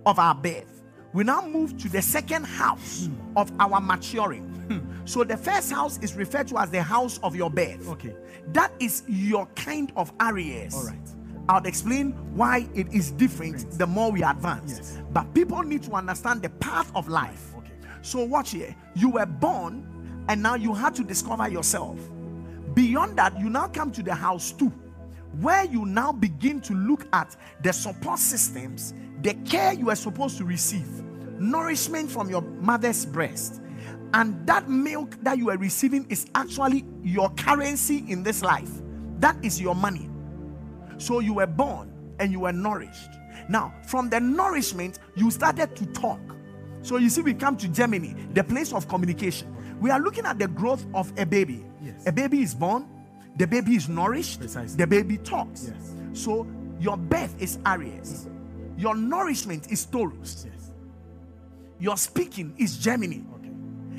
of 0.05 0.17
our 0.17 0.33
birth, 0.33 0.83
we 1.13 1.23
now 1.23 1.45
move 1.45 1.77
to 1.77 1.89
the 1.89 2.01
second 2.01 2.45
house 2.45 3.07
hmm. 3.07 3.37
of 3.37 3.51
our 3.59 3.79
maturing. 3.79 4.43
Hmm. 4.69 4.86
So 5.07 5.23
the 5.23 5.37
first 5.37 5.71
house 5.71 5.97
is 5.99 6.15
referred 6.15 6.49
to 6.49 6.57
as 6.57 6.69
the 6.69 6.83
house 6.83 7.17
of 7.23 7.33
your 7.33 7.49
birth. 7.49 7.87
Okay. 7.87 8.13
That 8.49 8.73
is 8.77 9.03
your 9.07 9.45
kind 9.55 9.93
of 9.95 10.11
Aries. 10.19 10.75
All 10.75 10.83
right. 10.83 11.09
I'll 11.47 11.65
explain 11.65 12.11
why 12.35 12.67
it 12.75 12.93
is 12.93 13.11
different 13.11 13.71
the 13.79 13.87
more 13.87 14.11
we 14.11 14.21
advance. 14.21 14.73
Yes. 14.75 14.97
But 15.13 15.33
people 15.33 15.63
need 15.63 15.81
to 15.83 15.93
understand 15.93 16.41
the 16.41 16.49
path 16.49 16.91
of 16.93 17.07
life. 17.07 17.53
Okay. 17.57 17.71
So 18.01 18.25
watch 18.25 18.51
here. 18.51 18.75
You 18.95 19.11
were 19.11 19.25
born 19.25 20.25
and 20.27 20.43
now 20.43 20.55
you 20.55 20.73
had 20.73 20.93
to 20.95 21.05
discover 21.05 21.47
yourself. 21.47 21.97
Beyond 22.73 23.17
that, 23.17 23.39
you 23.39 23.49
now 23.49 23.69
come 23.69 23.91
to 23.93 24.03
the 24.03 24.13
house 24.13 24.51
two, 24.51 24.73
where 25.39 25.63
you 25.63 25.85
now 25.85 26.11
begin 26.11 26.59
to 26.61 26.73
look 26.73 27.07
at 27.13 27.33
the 27.63 27.71
support 27.71 28.19
systems, 28.19 28.93
the 29.21 29.35
care 29.45 29.71
you 29.71 29.89
are 29.89 29.95
supposed 29.95 30.37
to 30.39 30.43
receive, 30.43 31.01
nourishment 31.39 32.11
from 32.11 32.29
your 32.29 32.41
mother's 32.41 33.05
breast. 33.05 33.61
And 34.13 34.45
that 34.47 34.69
milk 34.69 35.17
that 35.23 35.37
you 35.37 35.49
are 35.49 35.57
receiving 35.57 36.05
is 36.09 36.27
actually 36.35 36.85
your 37.03 37.29
currency 37.31 38.05
in 38.07 38.23
this 38.23 38.41
life. 38.41 38.69
That 39.19 39.37
is 39.43 39.59
your 39.59 39.75
money. 39.75 40.09
So 40.97 41.19
you 41.19 41.33
were 41.35 41.47
born 41.47 41.91
and 42.19 42.31
you 42.31 42.41
were 42.41 42.53
nourished. 42.53 43.09
Now, 43.49 43.73
from 43.85 44.09
the 44.09 44.19
nourishment, 44.19 44.99
you 45.15 45.29
started 45.31 45.75
to 45.75 45.85
talk. 45.87 46.19
So 46.81 46.97
you 46.97 47.09
see, 47.09 47.21
we 47.21 47.33
come 47.33 47.57
to 47.57 47.67
Gemini, 47.67 48.13
the 48.33 48.43
place 48.43 48.73
of 48.73 48.87
communication. 48.87 49.53
We 49.79 49.91
are 49.91 49.99
looking 49.99 50.25
at 50.25 50.39
the 50.39 50.47
growth 50.47 50.85
of 50.93 51.11
a 51.17 51.25
baby. 51.25 51.63
Yes. 51.83 52.07
A 52.07 52.11
baby 52.11 52.41
is 52.41 52.55
born, 52.55 52.87
the 53.37 53.45
baby 53.45 53.75
is 53.75 53.87
nourished, 53.89 54.39
Precisely. 54.39 54.77
the 54.77 54.87
baby 54.87 55.17
talks. 55.17 55.71
Yes. 55.71 55.93
So 56.13 56.47
your 56.79 56.97
birth 56.97 57.35
is 57.41 57.59
Aries, 57.65 58.27
your 58.77 58.95
nourishment 58.95 59.71
is 59.71 59.85
Taurus, 59.85 60.45
Yes. 60.47 60.71
your 61.79 61.97
speaking 61.97 62.55
is 62.57 62.77
Gemini. 62.77 63.19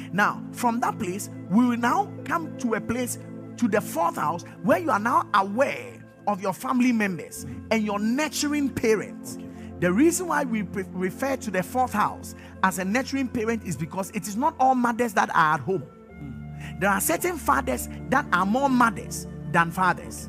Okay. 0.09 0.17
Now, 0.17 0.43
from 0.53 0.81
that 0.81 0.99
place, 0.99 1.31
we 1.51 1.67
will 1.67 1.77
now 1.77 2.13
come 2.25 2.57
to 2.59 2.75
a 2.75 2.81
place, 2.81 3.19
to 3.57 3.69
the 3.69 3.81
fourth 3.81 4.17
house, 4.17 4.43
where 4.63 4.79
you 4.79 4.91
are 4.91 4.99
now 4.99 5.29
aware 5.35 5.95
of 6.27 6.43
your 6.43 6.53
family 6.53 6.93
members 6.93 7.47
and 7.71 7.83
your 7.85 7.99
nurturing 7.99 8.69
parents. 8.69 9.39
The 9.81 9.93
reason 9.93 10.27
why 10.29 10.45
we 10.45 10.65
pre- 10.65 10.85
refer 10.91 11.37
to 11.37 11.51
the 11.51 11.63
fourth 11.63 11.93
house 11.93 12.35
as 12.63 12.79
a 12.79 12.85
nurturing 12.85 13.29
parent 13.29 13.65
is 13.65 13.77
because 13.77 14.11
it 14.11 14.27
is 14.27 14.37
not 14.37 14.55
all 14.59 14.75
mothers 14.75 15.15
that 15.15 15.31
are 15.31 15.55
at 15.55 15.61
home. 15.61 15.83
Hmm. 15.83 16.81
There 16.81 16.91
are 16.91 17.01
certain 17.01 17.37
fathers 17.39 17.89
that 18.11 18.27
are 18.33 18.45
more 18.45 18.69
mothers 18.69 19.27
than 19.53 19.71
fathers. 19.71 20.29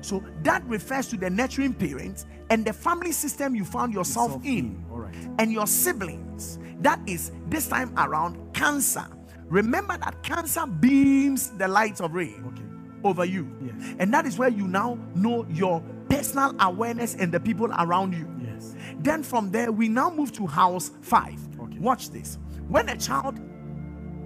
So 0.00 0.22
that 0.42 0.64
refers 0.66 1.08
to 1.08 1.16
the 1.16 1.30
nurturing 1.30 1.72
parents 1.74 2.26
and 2.50 2.64
the 2.64 2.72
family 2.72 3.12
system 3.12 3.54
you 3.54 3.64
found 3.64 3.92
yourself 3.92 4.32
Yourself 4.32 4.44
in 4.44 4.58
in, 4.58 4.84
right. 4.88 5.14
and 5.38 5.52
your 5.52 5.66
siblings. 5.66 6.58
That 6.80 7.00
is 7.06 7.32
this 7.48 7.68
time 7.68 7.92
around 7.98 8.36
cancer. 8.54 9.04
Remember 9.48 9.96
that 9.98 10.22
cancer 10.22 10.66
beams 10.66 11.50
the 11.56 11.66
light 11.68 12.00
of 12.00 12.12
ray 12.14 12.34
Okay. 12.48 12.62
over 13.04 13.24
you. 13.24 13.50
Yes. 13.62 13.94
And 13.98 14.12
that 14.12 14.26
is 14.26 14.38
where 14.38 14.48
you 14.50 14.68
now 14.68 14.98
know 15.14 15.46
your 15.48 15.82
personal 16.08 16.54
awareness 16.60 17.14
and 17.14 17.32
the 17.32 17.40
people 17.40 17.70
around 17.78 18.12
you. 18.14 18.28
Yes. 18.42 18.74
Then 19.00 19.22
from 19.22 19.50
there, 19.50 19.72
we 19.72 19.88
now 19.88 20.10
move 20.10 20.32
to 20.32 20.46
house 20.46 20.90
five. 21.00 21.38
Okay. 21.60 21.78
Watch 21.78 22.10
this. 22.10 22.38
When 22.68 22.88
a 22.88 22.96
child 22.96 23.40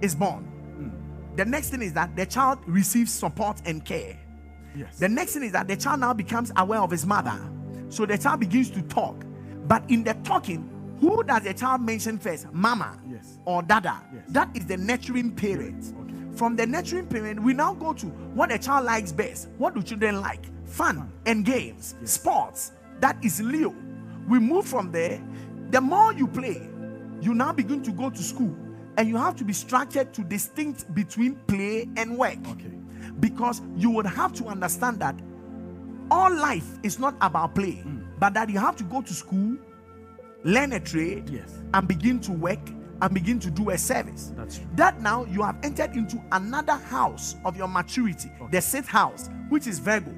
is 0.01 0.13
born, 0.13 0.43
Hmm. 0.43 1.35
the 1.37 1.45
next 1.45 1.69
thing 1.69 1.81
is 1.81 1.93
that 1.93 2.15
the 2.15 2.25
child 2.25 2.59
receives 2.67 3.11
support 3.11 3.61
and 3.65 3.83
care. 3.85 4.17
Yes. 4.75 4.97
The 4.99 5.07
next 5.09 5.33
thing 5.33 5.43
is 5.43 5.51
that 5.53 5.67
the 5.67 5.77
child 5.77 5.99
now 6.01 6.13
becomes 6.13 6.51
aware 6.57 6.79
of 6.81 6.91
his 6.91 7.05
mother. 7.05 7.39
So 7.89 8.05
the 8.05 8.17
child 8.17 8.39
begins 8.41 8.69
to 8.71 8.81
talk. 8.83 9.23
But 9.67 9.89
in 9.89 10.03
the 10.03 10.15
talking, 10.25 10.69
who 10.99 11.23
does 11.23 11.43
the 11.43 11.53
child 11.53 11.81
mention 11.81 12.17
first? 12.17 12.51
Mama 12.53 12.97
Yes. 13.09 13.37
or 13.45 13.61
dada? 13.61 14.01
Yes. 14.13 14.23
That 14.29 14.49
is 14.55 14.65
the 14.65 14.77
nurturing 14.77 15.31
parent. 15.35 15.93
Okay. 16.01 16.13
From 16.35 16.55
the 16.55 16.65
nurturing 16.65 17.07
parent, 17.07 17.41
we 17.41 17.53
now 17.53 17.73
go 17.73 17.93
to 17.93 18.07
what 18.33 18.51
a 18.51 18.57
child 18.57 18.85
likes 18.85 19.11
best. 19.11 19.49
What 19.57 19.75
do 19.75 19.81
children 19.83 20.21
like? 20.21 20.45
Fun 20.65 21.11
and 21.25 21.45
games, 21.45 21.95
sports. 22.05 22.71
That 22.99 23.17
is 23.23 23.41
Leo. 23.41 23.75
We 24.27 24.39
move 24.39 24.65
from 24.65 24.91
there. 24.91 25.21
The 25.71 25.81
more 25.81 26.13
you 26.13 26.27
play, 26.27 26.69
you 27.21 27.33
now 27.33 27.51
begin 27.51 27.83
to 27.83 27.91
go 27.91 28.09
to 28.09 28.23
school 28.23 28.55
and 28.97 29.07
you 29.09 29.17
have 29.17 29.35
to 29.37 29.43
be 29.43 29.53
structured 29.53 30.13
to 30.13 30.23
distinct 30.23 30.93
between 30.95 31.35
play 31.47 31.89
and 31.97 32.17
work. 32.17 32.37
Okay. 32.47 32.71
Because 33.19 33.61
you 33.75 33.89
would 33.91 34.05
have 34.05 34.33
to 34.33 34.45
understand 34.45 34.99
that 34.99 35.15
all 36.11 36.33
life 36.33 36.67
is 36.83 36.99
not 36.99 37.15
about 37.21 37.55
play, 37.55 37.83
Mm. 37.85 38.03
but 38.19 38.33
that 38.35 38.49
you 38.49 38.59
have 38.59 38.75
to 38.77 38.83
go 38.83 39.01
to 39.01 39.13
school, 39.13 39.57
learn 40.43 40.73
a 40.73 40.79
trade, 40.79 41.29
Yes. 41.29 41.61
and 41.73 41.87
begin 41.87 42.19
to 42.21 42.31
work 42.31 42.59
and 43.01 43.13
begin 43.13 43.39
to 43.39 43.51
do 43.51 43.69
a 43.71 43.77
service. 43.77 44.31
That's 44.35 44.57
true. 44.57 44.67
That 44.75 45.01
now 45.01 45.25
you 45.25 45.41
have 45.41 45.57
entered 45.63 45.95
into 45.95 46.21
another 46.31 46.73
house 46.75 47.35
of 47.43 47.57
your 47.57 47.67
maturity, 47.67 48.31
the 48.51 48.61
sixth 48.61 48.89
house, 48.89 49.29
which 49.49 49.67
is 49.67 49.79
Virgo. 49.79 50.13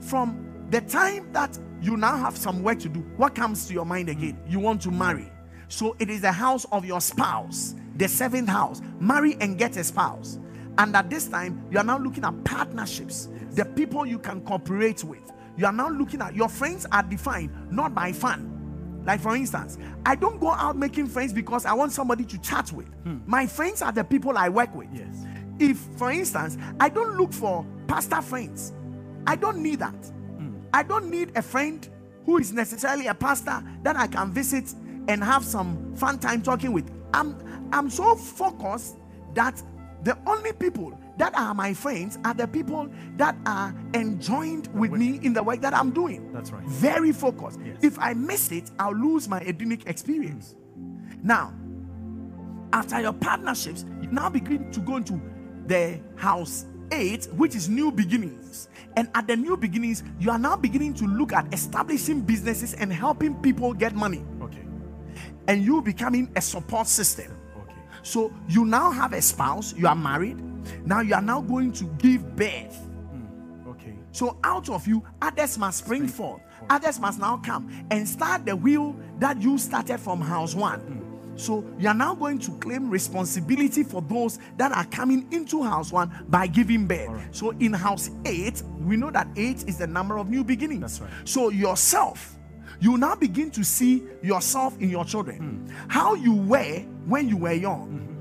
From 0.00 0.66
the 0.70 0.80
time 0.82 1.32
that 1.32 1.58
you 1.80 1.96
now 1.96 2.16
have 2.16 2.36
some 2.36 2.62
work 2.62 2.78
to 2.80 2.88
do, 2.88 3.00
what 3.16 3.34
comes 3.34 3.66
to 3.66 3.74
your 3.74 3.84
mind 3.84 4.08
again? 4.08 4.38
You 4.46 4.60
want 4.60 4.82
to 4.82 4.90
marry. 4.90 5.32
So 5.68 5.96
it 5.98 6.10
is 6.10 6.20
the 6.20 6.32
house 6.32 6.64
of 6.70 6.84
your 6.84 7.00
spouse, 7.00 7.74
the 7.96 8.06
seventh 8.08 8.48
house. 8.48 8.80
Marry 9.00 9.36
and 9.40 9.58
get 9.58 9.76
a 9.76 9.84
spouse. 9.84 10.38
And 10.78 10.94
at 10.96 11.10
this 11.10 11.28
time, 11.28 11.66
you 11.70 11.78
are 11.78 11.84
now 11.84 11.98
looking 11.98 12.24
at 12.24 12.44
partnerships, 12.44 13.28
the 13.50 13.64
people 13.64 14.06
you 14.06 14.18
can 14.18 14.42
cooperate 14.42 15.02
with. 15.04 15.30
You 15.56 15.66
are 15.66 15.72
now 15.72 15.88
looking 15.90 16.22
at 16.22 16.34
your 16.34 16.48
friends 16.48 16.86
are 16.92 17.02
defined 17.02 17.50
not 17.70 17.94
by 17.94 18.12
fun. 18.12 18.51
Like, 19.04 19.20
for 19.20 19.34
instance, 19.34 19.78
I 20.06 20.14
don't 20.14 20.40
go 20.40 20.50
out 20.50 20.76
making 20.76 21.08
friends 21.08 21.32
because 21.32 21.66
I 21.66 21.72
want 21.72 21.92
somebody 21.92 22.24
to 22.24 22.38
chat 22.38 22.72
with. 22.72 22.88
Hmm. 23.02 23.18
My 23.26 23.46
friends 23.46 23.82
are 23.82 23.92
the 23.92 24.04
people 24.04 24.38
I 24.38 24.48
work 24.48 24.74
with. 24.74 24.88
Yes. 24.92 25.26
If, 25.58 25.78
for 25.96 26.10
instance, 26.10 26.56
I 26.80 26.88
don't 26.88 27.16
look 27.16 27.32
for 27.32 27.66
pastor 27.88 28.22
friends, 28.22 28.72
I 29.26 29.36
don't 29.36 29.58
need 29.58 29.80
that. 29.80 29.94
Hmm. 30.36 30.54
I 30.72 30.82
don't 30.82 31.10
need 31.10 31.36
a 31.36 31.42
friend 31.42 31.86
who 32.24 32.38
is 32.38 32.52
necessarily 32.52 33.08
a 33.08 33.14
pastor 33.14 33.62
that 33.82 33.96
I 33.96 34.06
can 34.06 34.32
visit 34.32 34.72
and 35.08 35.22
have 35.22 35.44
some 35.44 35.94
fun 35.96 36.18
time 36.18 36.42
talking 36.42 36.72
with. 36.72 36.90
I'm 37.12 37.36
I'm 37.72 37.90
so 37.90 38.14
focused 38.14 38.96
that 39.34 39.60
the 40.04 40.16
only 40.26 40.52
people 40.52 40.98
that 41.18 41.36
are 41.36 41.54
my 41.54 41.74
friends 41.74 42.18
are 42.24 42.34
the 42.34 42.46
people 42.48 42.88
that 43.16 43.36
are 43.46 43.74
enjoined 43.94 44.68
with 44.68 44.92
me 44.92 45.20
in 45.22 45.32
the 45.32 45.42
work 45.42 45.60
that 45.60 45.74
I'm 45.74 45.90
doing. 45.90 46.32
That's 46.32 46.50
right. 46.50 46.64
Very 46.64 47.12
focused. 47.12 47.60
Yes. 47.64 47.78
If 47.82 47.98
I 47.98 48.14
miss 48.14 48.50
it, 48.50 48.70
I'll 48.78 48.94
lose 48.94 49.28
my 49.28 49.40
Edenic 49.40 49.86
experience. 49.86 50.54
Now, 51.22 51.52
after 52.72 53.00
your 53.00 53.12
partnerships, 53.12 53.84
you 54.00 54.08
now 54.10 54.30
begin 54.30 54.70
to 54.72 54.80
go 54.80 54.96
into 54.96 55.20
the 55.66 56.00
house 56.16 56.64
eight, 56.90 57.26
which 57.36 57.54
is 57.54 57.68
new 57.68 57.92
beginnings. 57.92 58.68
And 58.96 59.08
at 59.14 59.26
the 59.26 59.36
new 59.36 59.56
beginnings, 59.56 60.02
you 60.18 60.30
are 60.30 60.38
now 60.38 60.56
beginning 60.56 60.94
to 60.94 61.06
look 61.06 61.32
at 61.32 61.52
establishing 61.52 62.22
businesses 62.22 62.74
and 62.74 62.92
helping 62.92 63.34
people 63.36 63.72
get 63.72 63.94
money, 63.94 64.22
Okay. 64.42 64.64
and 65.48 65.62
you 65.64 65.80
becoming 65.82 66.30
a 66.36 66.40
support 66.40 66.86
system. 66.86 67.32
Okay. 67.56 67.74
So 68.02 68.32
you 68.48 68.64
now 68.64 68.90
have 68.90 69.12
a 69.12 69.22
spouse, 69.22 69.74
you 69.74 69.86
are 69.86 69.94
married. 69.94 70.42
Now 70.84 71.00
you 71.00 71.14
are 71.14 71.22
now 71.22 71.40
going 71.40 71.72
to 71.72 71.84
give 71.98 72.36
birth. 72.36 72.76
Hmm, 72.76 73.68
okay. 73.68 73.94
So 74.12 74.38
out 74.44 74.68
of 74.68 74.86
you, 74.86 75.02
others 75.20 75.58
must 75.58 75.84
spring 75.84 76.08
forth. 76.08 76.42
Others 76.70 77.00
must 77.00 77.18
now 77.18 77.38
come 77.38 77.86
and 77.90 78.08
start 78.08 78.46
the 78.46 78.54
wheel 78.54 78.96
that 79.18 79.40
you 79.40 79.58
started 79.58 79.98
from 79.98 80.20
house 80.20 80.54
one. 80.54 80.80
Hmm. 80.80 81.12
So 81.36 81.64
you 81.78 81.88
are 81.88 81.94
now 81.94 82.14
going 82.14 82.38
to 82.40 82.52
claim 82.58 82.90
responsibility 82.90 83.82
for 83.82 84.02
those 84.02 84.38
that 84.58 84.72
are 84.72 84.84
coming 84.84 85.26
into 85.32 85.62
house 85.62 85.90
one 85.90 86.26
by 86.28 86.46
giving 86.46 86.86
birth. 86.86 87.10
So 87.32 87.50
in 87.50 87.72
house 87.72 88.10
eight, 88.26 88.62
we 88.80 88.96
know 88.96 89.10
that 89.10 89.28
eight 89.36 89.66
is 89.66 89.78
the 89.78 89.86
number 89.86 90.18
of 90.18 90.28
new 90.28 90.44
beginnings. 90.44 90.80
That's 90.80 91.00
right. 91.00 91.10
So 91.28 91.48
yourself, 91.48 92.36
you 92.80 92.98
now 92.98 93.14
begin 93.14 93.50
to 93.52 93.64
see 93.64 94.02
yourself 94.22 94.78
in 94.80 94.90
your 94.90 95.04
children. 95.04 95.66
Hmm. 95.68 95.88
How 95.88 96.14
you 96.14 96.34
were 96.34 96.80
when 97.06 97.28
you 97.28 97.36
were 97.36 97.52
young 97.52 97.88
mm-hmm. 97.88 98.11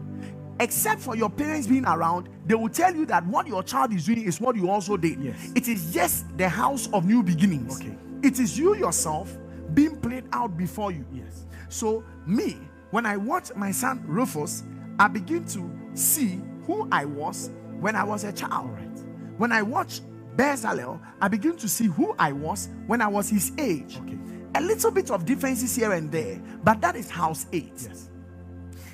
Except 0.61 1.01
for 1.01 1.15
your 1.15 1.29
parents 1.29 1.67
being 1.67 1.85
around, 1.85 2.29
they 2.45 2.53
will 2.55 2.69
tell 2.69 2.95
you 2.95 3.05
that 3.07 3.25
what 3.25 3.47
your 3.47 3.63
child 3.63 3.91
is 3.93 4.05
doing 4.05 4.21
is 4.21 4.39
what 4.39 4.55
you 4.55 4.69
also 4.69 4.95
did. 4.95 5.19
Yes. 5.19 5.51
It 5.55 5.67
is 5.67 5.91
just 5.91 6.25
the 6.37 6.47
house 6.47 6.87
of 6.93 7.03
new 7.03 7.23
beginnings. 7.23 7.81
Okay. 7.81 7.97
It 8.21 8.39
is 8.39 8.57
you 8.57 8.75
yourself 8.75 9.35
being 9.73 9.99
played 9.99 10.25
out 10.31 10.55
before 10.55 10.91
you. 10.91 11.03
Yes. 11.11 11.45
So, 11.69 12.03
me, 12.27 12.57
when 12.91 13.07
I 13.07 13.17
watch 13.17 13.53
my 13.55 13.71
son 13.71 14.03
Rufus, 14.05 14.63
I 14.99 15.07
begin 15.07 15.45
to 15.45 15.69
see 15.95 16.39
who 16.67 16.87
I 16.91 17.05
was 17.05 17.49
when 17.79 17.95
I 17.95 18.03
was 18.03 18.23
a 18.23 18.31
child. 18.31 18.69
Right. 18.69 18.99
When 19.37 19.51
I 19.51 19.63
watch 19.63 20.01
Bezalel, 20.35 20.99
I 21.19 21.27
begin 21.27 21.57
to 21.57 21.67
see 21.67 21.85
who 21.87 22.13
I 22.19 22.31
was 22.31 22.69
when 22.85 23.01
I 23.01 23.07
was 23.07 23.29
his 23.29 23.51
age. 23.57 23.97
Okay. 23.97 24.19
A 24.53 24.61
little 24.61 24.91
bit 24.91 25.09
of 25.09 25.25
differences 25.25 25.75
here 25.75 25.93
and 25.93 26.11
there, 26.11 26.39
but 26.63 26.81
that 26.81 26.95
is 26.95 27.09
house 27.09 27.47
eight. 27.51 27.73
Yes. 27.81 28.10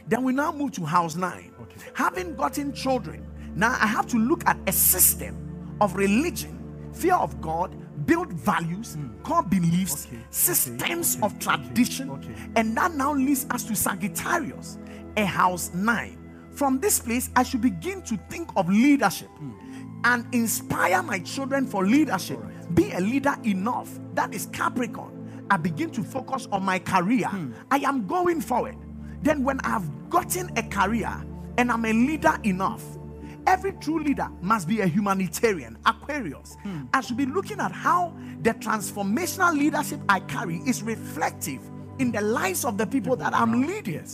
Then 0.08 0.24
we 0.24 0.34
now 0.34 0.52
move 0.52 0.72
to 0.74 0.86
house 0.86 1.16
nine. 1.16 1.54
Okay. 1.62 1.82
Having 1.94 2.36
gotten 2.36 2.74
children, 2.74 3.26
now 3.56 3.72
I 3.80 3.88
have 3.88 4.08
to 4.08 4.18
look 4.18 4.46
at 4.46 4.58
a 4.68 4.72
system 4.72 5.76
of 5.82 5.96
religion, 5.96 6.92
fear 6.94 7.16
of 7.16 7.42
God, 7.42 7.76
build 8.06 8.32
values, 8.32 8.96
hmm. 8.96 9.22
core 9.22 9.44
beliefs. 9.44 10.08
Okay, 10.08 10.20
systems 10.30 11.18
okay, 11.18 11.26
of 11.26 11.40
tradition, 11.40 12.10
okay. 12.12 12.34
and 12.56 12.76
that 12.78 12.94
now 12.94 13.14
leads 13.14 13.46
us 13.52 13.64
to 13.66 13.76
Sagittarius, 13.76 14.78
a 15.18 15.26
house 15.26 15.74
nine. 15.74 16.18
From 16.52 16.80
this 16.80 17.00
place, 17.00 17.30
I 17.36 17.44
should 17.44 17.62
begin 17.62 18.02
to 18.04 18.18
think 18.30 18.50
of 18.56 18.70
leadership 18.70 19.30
hmm. 19.30 19.52
and 20.06 20.26
inspire 20.34 21.04
my 21.04 21.20
children 21.20 21.68
for 21.68 21.86
leadership. 21.86 22.40
Be 22.74 22.92
a 22.92 23.00
leader 23.00 23.36
enough. 23.44 24.00
That 24.14 24.34
is 24.34 24.48
Capricorn. 24.48 25.46
I 25.50 25.58
begin 25.58 25.92
to 25.92 26.04
focus 26.04 26.48
on 26.52 26.64
my 26.64 26.80
career. 26.80 27.28
Hmm. 27.28 27.52
I 27.70 27.78
am 27.78 28.08
going 28.08 28.42
forward. 28.42 28.76
Then, 29.22 29.44
when 29.44 29.60
I've 29.62 30.10
gotten 30.10 30.56
a 30.58 30.64
career 30.64 31.12
and 31.58 31.72
I'm 31.72 31.86
a 31.86 31.94
leader 31.94 32.38
enough, 32.44 32.84
every 33.46 33.74
true 33.74 34.04
leader 34.04 34.30
must 34.42 34.68
be 34.68 34.82
a 34.82 34.86
humanitarian, 34.86 35.78
Aquarius. 35.86 36.58
Hmm. 36.64 36.84
I 36.94 37.02
should 37.02 37.18
be 37.18 37.26
looking 37.26 37.60
at 37.60 37.72
how 37.72 38.14
the 38.42 38.54
transformational 38.54 39.58
leadership 39.58 40.00
I 40.08 40.20
carry 40.22 40.58
is 40.68 40.84
reflective 40.84 41.62
in 42.00 42.12
the 42.12 42.22
lives 42.22 42.66
of 42.66 42.78
the 42.78 42.86
people 42.86 43.16
that 43.16 43.34
I'm 43.34 43.66
leading. 43.66 44.06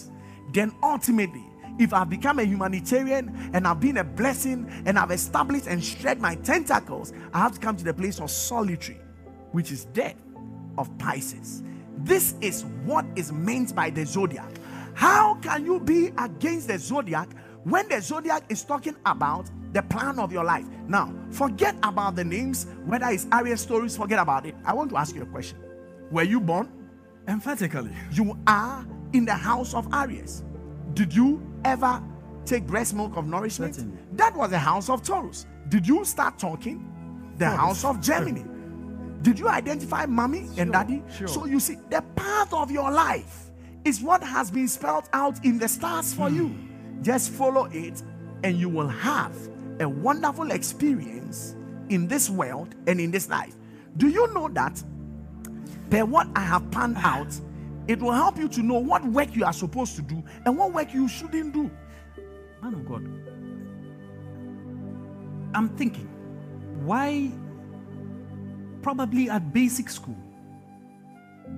Then, 0.53 0.71
ultimately, 0.81 1.43
if 1.79 1.93
I've 1.93 2.09
become 2.09 2.39
a 2.39 2.43
humanitarian 2.43 3.51
and 3.53 3.67
I've 3.67 3.79
been 3.79 3.97
a 3.97 4.03
blessing 4.03 4.69
and 4.85 4.97
I've 4.97 5.11
established 5.11 5.67
and 5.67 5.83
spread 5.83 6.21
my 6.21 6.35
tentacles, 6.35 7.13
I 7.33 7.39
have 7.39 7.53
to 7.53 7.59
come 7.59 7.75
to 7.75 7.83
the 7.83 7.93
place 7.93 8.19
of 8.19 8.29
solitary, 8.29 9.01
which 9.51 9.71
is 9.71 9.85
death 9.85 10.15
of 10.77 10.95
Pisces. 10.99 11.63
This 11.97 12.35
is 12.41 12.65
what 12.85 13.05
is 13.15 13.31
meant 13.31 13.73
by 13.75 13.89
the 13.89 14.05
zodiac. 14.05 14.49
How 14.93 15.35
can 15.35 15.65
you 15.65 15.79
be 15.79 16.11
against 16.17 16.67
the 16.67 16.77
zodiac 16.77 17.29
when 17.63 17.87
the 17.89 18.01
zodiac 18.01 18.43
is 18.49 18.63
talking 18.63 18.95
about 19.05 19.49
the 19.73 19.81
plan 19.81 20.19
of 20.19 20.31
your 20.31 20.43
life? 20.43 20.65
Now, 20.87 21.13
forget 21.31 21.75
about 21.83 22.15
the 22.15 22.23
names, 22.23 22.67
whether 22.85 23.07
it's 23.07 23.27
Aries 23.31 23.61
stories, 23.61 23.97
forget 23.97 24.19
about 24.19 24.45
it. 24.45 24.55
I 24.65 24.73
want 24.73 24.89
to 24.91 24.97
ask 24.97 25.15
you 25.15 25.23
a 25.23 25.25
question. 25.25 25.57
Were 26.11 26.23
you 26.23 26.39
born? 26.39 26.69
Emphatically. 27.27 27.91
You 28.11 28.37
are 28.47 28.85
in 29.13 29.25
the 29.25 29.33
house 29.33 29.73
of 29.73 29.87
Aries. 29.93 30.43
Did 30.93 31.13
you 31.13 31.41
ever 31.65 32.03
take 32.45 32.67
breast 32.67 32.93
milk 32.93 33.15
of 33.17 33.25
nourishment? 33.25 33.75
Certainly. 33.75 33.97
That 34.13 34.35
was 34.35 34.51
the 34.51 34.59
house 34.59 34.89
of 34.89 35.01
Taurus. 35.01 35.45
Did 35.69 35.87
you 35.87 36.03
start 36.05 36.37
talking? 36.37 36.89
The 37.37 37.49
house 37.49 37.83
of 37.83 37.99
Gemini. 38.01 38.43
Did 39.21 39.39
you 39.39 39.47
identify 39.47 40.05
mommy 40.05 40.49
and 40.57 40.71
daddy? 40.71 41.01
sure. 41.17 41.27
So 41.27 41.45
you 41.45 41.59
see, 41.59 41.77
the 41.89 42.03
path 42.15 42.53
of 42.53 42.69
your 42.69 42.91
life 42.91 43.42
is 43.85 44.01
what 44.01 44.23
has 44.23 44.49
been 44.49 44.67
spelled 44.67 45.09
out 45.13 45.43
in 45.43 45.57
the 45.57 45.67
stars 45.67 46.13
for 46.13 46.29
you. 46.29 46.47
Hmm. 46.47 47.01
Just 47.01 47.31
follow 47.31 47.65
it, 47.65 48.01
and 48.43 48.57
you 48.57 48.69
will 48.69 48.87
have 48.87 49.35
a 49.79 49.87
wonderful 49.89 50.51
experience 50.51 51.55
in 51.89 52.07
this 52.07 52.29
world 52.29 52.75
and 52.87 52.99
in 52.99 53.11
this 53.11 53.29
life. 53.29 53.55
Do 53.97 54.07
you 54.07 54.31
know 54.33 54.47
that 54.49 54.81
per 55.89 56.05
what 56.05 56.27
I 56.35 56.41
have 56.41 56.69
panned 56.71 56.95
ah. 56.97 57.19
out, 57.19 57.39
it 57.87 57.99
will 57.99 58.13
help 58.13 58.37
you 58.37 58.47
to 58.49 58.61
know 58.61 58.79
what 58.79 59.03
work 59.05 59.35
you 59.35 59.45
are 59.45 59.53
supposed 59.53 59.95
to 59.97 60.01
do 60.01 60.23
and 60.45 60.57
what 60.57 60.73
work 60.73 60.93
you 60.93 61.07
shouldn't 61.07 61.53
do. 61.53 61.69
Man 62.61 62.73
of 62.73 62.85
God. 62.87 63.03
I'm 65.53 65.69
thinking, 65.77 66.07
why 66.85 67.31
probably 68.81 69.29
at 69.29 69.53
basic 69.53 69.89
school? 69.89 70.17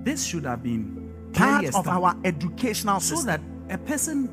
This 0.06 0.24
should 0.24 0.44
have 0.44 0.62
been 0.62 1.12
Part 1.32 1.74
of 1.74 1.88
our 1.88 2.16
educational 2.24 3.00
system. 3.00 3.18
so 3.18 3.26
that 3.26 3.40
a 3.68 3.76
person 3.76 4.30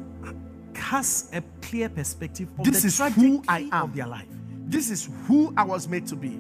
has 0.76 1.30
a 1.34 1.42
clear 1.62 1.90
perspective 1.90 2.48
of 2.60 2.64
this 2.66 2.82
the 2.84 2.88
is 3.06 3.16
who 3.16 3.44
I 3.48 3.68
am. 3.72 3.84
of 3.86 3.96
their 3.96 4.06
life. 4.08 4.28
This 4.68 4.92
is 4.92 5.10
who 5.28 5.52
I 5.58 5.64
was 5.64 5.88
made 5.88 6.06
to 6.08 6.16
be. 6.16 6.40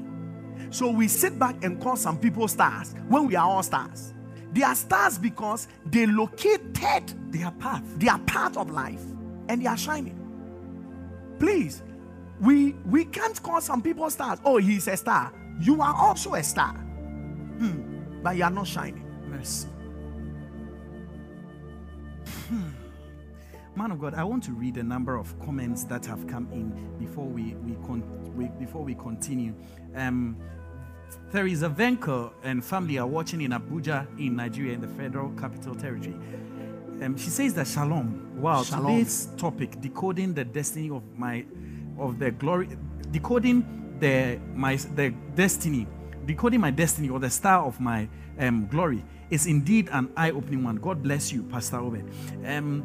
So 0.69 0.89
we 0.91 1.07
sit 1.07 1.37
back 1.39 1.63
and 1.63 1.81
call 1.81 1.95
some 1.95 2.17
people 2.19 2.47
stars 2.47 2.93
when 3.09 3.25
we 3.27 3.35
are 3.35 3.45
all 3.45 3.63
stars. 3.63 4.13
They 4.53 4.61
are 4.61 4.75
stars 4.75 5.17
because 5.17 5.67
they 5.87 6.05
located 6.05 7.03
Their 7.31 7.49
path. 7.51 7.81
they 7.97 8.07
are 8.09 8.19
part 8.19 8.55
of 8.55 8.69
life 8.69 9.01
and 9.49 9.61
they 9.63 9.65
are 9.67 9.77
shining. 9.77 10.19
Please, 11.39 11.81
we 12.39 12.73
we 12.85 13.05
can't 13.05 13.41
call 13.41 13.59
some 13.61 13.81
people 13.81 14.09
stars. 14.11 14.39
Oh, 14.45 14.57
he's 14.57 14.87
a 14.87 14.95
star. 14.95 15.33
You 15.59 15.81
are 15.81 15.95
also 15.95 16.35
a 16.35 16.43
star. 16.43 16.73
Hmm, 17.57 18.21
but 18.21 18.37
you 18.37 18.43
are 18.43 18.51
not 18.51 18.67
shining. 18.67 19.03
Mercy. 19.33 19.67
Man 23.75 23.91
of 23.91 23.99
God, 23.99 24.13
I 24.13 24.23
want 24.23 24.43
to 24.43 24.51
read 24.51 24.77
a 24.77 24.83
number 24.83 25.17
of 25.17 25.37
comments 25.39 25.83
that 25.85 26.05
have 26.05 26.27
come 26.27 26.47
in 26.51 26.69
before 26.99 27.25
we, 27.25 27.55
we, 27.55 27.73
con- 27.87 28.03
we 28.35 28.45
before 28.63 28.83
we 28.83 28.93
continue. 28.93 29.55
Um, 29.95 30.37
there 31.31 31.47
is 31.47 31.63
a 31.63 31.69
Venko 31.69 32.31
and 32.43 32.63
family 32.63 32.99
are 32.99 33.07
watching 33.07 33.41
in 33.41 33.51
Abuja 33.51 34.05
in 34.19 34.35
Nigeria 34.35 34.73
in 34.73 34.81
the 34.81 34.87
Federal 34.87 35.31
Capital 35.31 35.73
Territory. 35.73 36.15
Um, 37.01 37.17
she 37.17 37.29
says 37.31 37.55
that 37.55 37.67
Shalom. 37.67 38.39
Wow, 38.39 38.61
Shalom. 38.63 38.97
today's 38.97 39.29
topic: 39.37 39.81
decoding 39.81 40.35
the 40.35 40.45
destiny 40.45 40.91
of 40.91 41.01
my, 41.17 41.43
of 41.97 42.19
the 42.19 42.29
glory, 42.29 42.69
decoding 43.09 43.95
the 43.99 44.39
my 44.53 44.75
the 44.75 45.09
destiny, 45.33 45.87
decoding 46.27 46.61
my 46.61 46.69
destiny 46.71 47.09
or 47.09 47.19
the 47.19 47.29
star 47.31 47.65
of 47.65 47.79
my 47.79 48.07
um, 48.37 48.67
glory 48.67 49.03
is 49.33 49.47
indeed 49.47 49.89
an 49.91 50.11
eye-opening 50.15 50.63
one. 50.63 50.75
God 50.75 51.01
bless 51.01 51.33
you, 51.33 51.41
Pastor 51.43 51.77
Obed. 51.77 52.05
Um, 52.45 52.83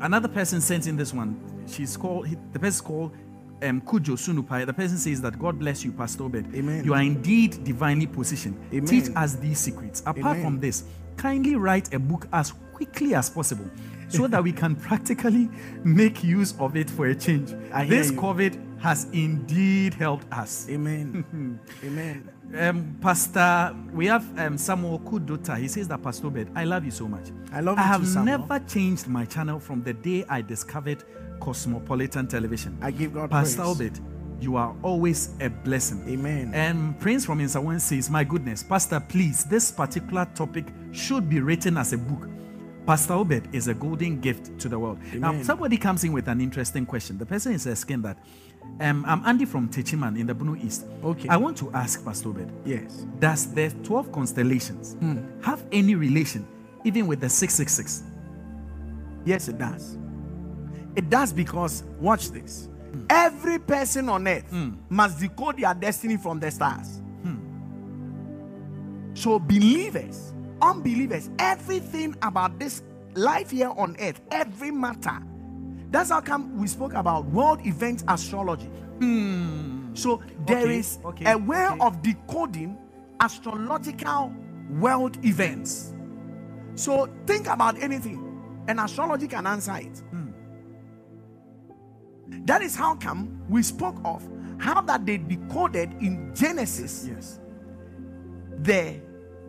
another 0.00 0.28
person 0.28 0.60
sent 0.60 0.86
in 0.86 0.96
this 0.96 1.12
one. 1.12 1.40
She's 1.66 1.96
called. 1.96 2.28
The 2.52 2.58
person 2.58 2.86
called 2.86 3.16
um, 3.62 3.80
Kujo 3.80 4.16
Sunupai. 4.16 4.64
The 4.64 4.72
person 4.72 4.96
says 4.96 5.20
that 5.22 5.36
God 5.38 5.58
bless 5.58 5.84
you, 5.84 5.90
Pastor 5.90 6.24
Obed. 6.24 6.54
Amen. 6.54 6.84
You 6.84 6.94
are 6.94 7.02
indeed 7.02 7.64
divinely 7.64 8.06
positioned. 8.06 8.56
Amen. 8.72 8.86
Teach 8.86 9.10
us 9.16 9.34
these 9.34 9.58
secrets. 9.58 10.00
Apart 10.02 10.18
Amen. 10.18 10.42
from 10.44 10.60
this, 10.60 10.84
kindly 11.16 11.56
write 11.56 11.92
a 11.92 11.98
book 11.98 12.28
as 12.32 12.52
quickly 12.72 13.14
as 13.14 13.28
possible 13.28 13.68
so 14.08 14.28
that 14.28 14.42
we 14.42 14.52
can 14.52 14.76
practically 14.76 15.48
make 15.84 16.22
use 16.22 16.54
of 16.60 16.76
it 16.76 16.88
for 16.88 17.06
a 17.06 17.14
change. 17.14 17.52
I 17.72 17.86
this. 17.86 18.12
COVID 18.12 18.73
has 18.84 19.06
indeed 19.14 19.94
helped 19.94 20.30
us. 20.30 20.66
Amen. 20.68 21.58
Amen. 21.82 22.28
Um, 22.54 22.98
Pastor, 23.00 23.74
we 23.94 24.04
have 24.04 24.38
um, 24.38 24.58
Samuel 24.58 24.98
Kudota. 24.98 25.56
He 25.56 25.68
says 25.68 25.88
that 25.88 26.02
Pastor 26.02 26.28
Bed, 26.28 26.50
I 26.54 26.64
love 26.64 26.84
you 26.84 26.90
so 26.90 27.08
much. 27.08 27.28
I 27.50 27.60
love 27.60 27.78
I 27.78 27.80
you 27.80 27.84
I 27.86 27.88
have 27.88 28.00
too, 28.02 28.06
Samuel. 28.08 28.38
never 28.40 28.58
changed 28.66 29.08
my 29.08 29.24
channel 29.24 29.58
from 29.58 29.82
the 29.82 29.94
day 29.94 30.26
I 30.28 30.42
discovered 30.42 31.02
Cosmopolitan 31.40 32.26
Television. 32.28 32.76
I 32.82 32.90
give 32.90 33.14
God 33.14 33.30
Pastor 33.30 33.62
praise. 33.62 33.80
Obed, 33.80 34.00
you 34.38 34.56
are 34.56 34.76
always 34.82 35.30
a 35.40 35.48
blessing. 35.48 36.06
Amen. 36.06 36.52
And 36.52 37.00
Prince 37.00 37.24
from 37.24 37.38
Nsawam 37.38 37.80
says, 37.80 38.10
My 38.10 38.22
goodness, 38.22 38.62
Pastor, 38.62 39.00
please, 39.00 39.44
this 39.44 39.72
particular 39.72 40.28
topic 40.34 40.66
should 40.92 41.30
be 41.30 41.40
written 41.40 41.78
as 41.78 41.94
a 41.94 41.98
book. 41.98 42.28
Pastor 42.86 43.14
Obed 43.14 43.48
is 43.54 43.68
a 43.68 43.74
golden 43.74 44.20
gift 44.20 44.58
to 44.58 44.68
the 44.68 44.78
world. 44.78 44.98
Now, 45.14 45.40
somebody 45.42 45.78
comes 45.78 46.04
in 46.04 46.12
with 46.12 46.28
an 46.28 46.40
interesting 46.40 46.84
question. 46.84 47.16
The 47.16 47.24
person 47.24 47.52
is 47.52 47.66
asking 47.66 48.02
that 48.02 48.18
um, 48.80 49.04
I'm 49.06 49.24
Andy 49.24 49.46
from 49.46 49.68
Techiman 49.70 50.18
in 50.18 50.26
the 50.26 50.34
Bono 50.34 50.54
East. 50.56 50.84
Okay. 51.02 51.28
I 51.28 51.36
want 51.38 51.56
to 51.58 51.70
ask 51.72 52.04
Pastor 52.04 52.28
Obed, 52.30 52.50
Yes. 52.66 53.06
does 53.18 53.52
the 53.54 53.70
12 53.84 54.12
constellations 54.12 54.94
Hmm. 55.00 55.18
have 55.42 55.64
any 55.72 55.94
relation 55.94 56.46
even 56.84 57.06
with 57.06 57.20
the 57.20 57.28
666? 57.30 58.02
Yes, 59.24 59.48
it 59.48 59.56
does. 59.56 59.96
It 60.94 61.08
does 61.08 61.32
because, 61.32 61.84
watch 61.98 62.30
this. 62.30 62.68
Every 63.08 63.58
person 63.58 64.08
on 64.10 64.28
earth 64.28 64.44
must 64.90 65.18
decode 65.20 65.56
their 65.58 65.72
destiny 65.74 66.16
from 66.18 66.38
the 66.38 66.50
stars. 66.50 67.00
So, 69.14 69.38
believers, 69.38 70.32
unbelievers, 70.64 71.30
everything 71.38 72.16
about 72.22 72.58
this 72.58 72.82
life 73.14 73.50
here 73.50 73.70
on 73.76 73.96
earth, 74.00 74.20
every 74.30 74.70
matter. 74.70 75.18
That's 75.90 76.10
how 76.10 76.20
come 76.20 76.56
we 76.58 76.66
spoke 76.66 76.94
about 76.94 77.26
world 77.26 77.64
event 77.66 78.02
astrology. 78.08 78.66
Hmm. 79.00 79.94
So, 79.94 80.22
there 80.46 80.58
Okay, 80.62 80.78
is 80.78 80.98
okay, 81.04 81.30
a 81.32 81.38
way 81.38 81.66
okay. 81.66 81.78
of 81.80 82.02
decoding 82.02 82.76
astrological 83.20 84.32
world 84.70 85.24
events. 85.24 85.94
So 86.74 87.08
think 87.26 87.46
about 87.46 87.80
anything, 87.80 88.20
and 88.66 88.80
astrology 88.80 89.28
can 89.28 89.46
answer 89.46 89.76
it. 89.76 89.98
Hmm. 90.10 90.30
That 92.46 92.62
is 92.62 92.74
how 92.74 92.96
come 92.96 93.40
we 93.48 93.62
spoke 93.62 93.96
of 94.04 94.26
how 94.58 94.80
that 94.82 95.06
they 95.06 95.18
decoded 95.18 95.92
in 96.00 96.32
Genesis 96.34 97.06
Yes. 97.08 97.40
the 98.62 99.00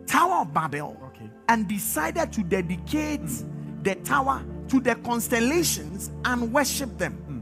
Tower 0.06 0.42
of 0.42 0.54
Babel 0.54 0.96
Okay. 1.06 1.30
and 1.48 1.66
decided 1.68 2.32
to 2.32 2.42
dedicate 2.42 3.20
hmm. 3.20 3.82
the 3.82 3.94
tower 3.96 4.42
to 4.68 4.80
the 4.80 4.94
constellations 4.96 6.10
and 6.24 6.52
worship 6.52 6.96
them. 6.98 7.12
Hmm. 7.12 7.40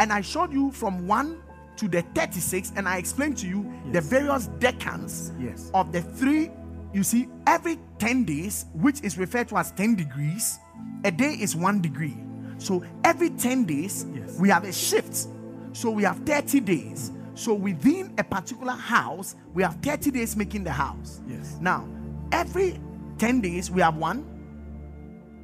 And 0.00 0.12
I 0.12 0.20
showed 0.20 0.52
you 0.52 0.70
from 0.72 1.06
1 1.06 1.40
to 1.76 1.88
the 1.88 2.02
36, 2.14 2.72
and 2.76 2.88
I 2.88 2.98
explained 2.98 3.36
to 3.38 3.46
you 3.48 3.70
the 3.92 4.00
various 4.00 4.48
decans 4.58 5.32
Yes. 5.40 5.70
of 5.74 5.92
the 5.92 6.02
three. 6.02 6.50
You 6.92 7.02
see, 7.02 7.28
every 7.46 7.78
10 7.98 8.24
days, 8.24 8.66
which 8.74 9.02
is 9.02 9.18
referred 9.18 9.48
to 9.48 9.56
as 9.56 9.72
10 9.72 9.96
degrees, 9.96 10.58
a 11.04 11.10
day 11.10 11.32
is 11.32 11.56
one 11.56 11.80
degree. 11.80 12.16
So 12.58 12.84
every 13.02 13.30
10 13.30 13.64
days, 13.64 14.06
Yes. 14.14 14.38
we 14.38 14.48
have 14.48 14.64
a 14.64 14.72
shift. 14.72 15.26
So 15.72 15.90
we 15.90 16.04
have 16.04 16.18
30 16.24 16.60
days. 16.60 17.10
So 17.34 17.52
within 17.52 18.14
a 18.18 18.24
particular 18.24 18.72
house, 18.72 19.34
we 19.52 19.62
have 19.62 19.74
30 19.82 20.10
days 20.10 20.36
making 20.36 20.64
the 20.64 20.72
house. 20.72 21.20
Yes. 21.28 21.56
Now, 21.60 21.88
every 22.32 22.80
10 23.18 23.40
days, 23.40 23.70
we 23.70 23.82
have 23.82 23.96
one. 23.96 24.30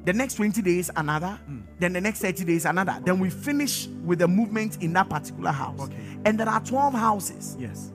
The 0.05 0.13
next 0.13 0.35
20 0.35 0.61
days, 0.61 0.89
another. 0.95 1.39
Hmm. 1.45 1.59
Then 1.79 1.93
the 1.93 2.01
next 2.01 2.21
30 2.21 2.43
days, 2.45 2.65
another. 2.65 2.99
Then 3.03 3.19
we 3.19 3.29
finish 3.29 3.87
with 4.03 4.19
the 4.19 4.27
movement 4.27 4.81
in 4.81 4.93
that 4.93 5.09
particular 5.09 5.51
house. 5.51 5.79
Okay. 5.79 5.95
And 6.25 6.39
there 6.39 6.49
are 6.49 6.59
12 6.59 6.93
houses. 6.93 7.55
Yes. 7.59 7.91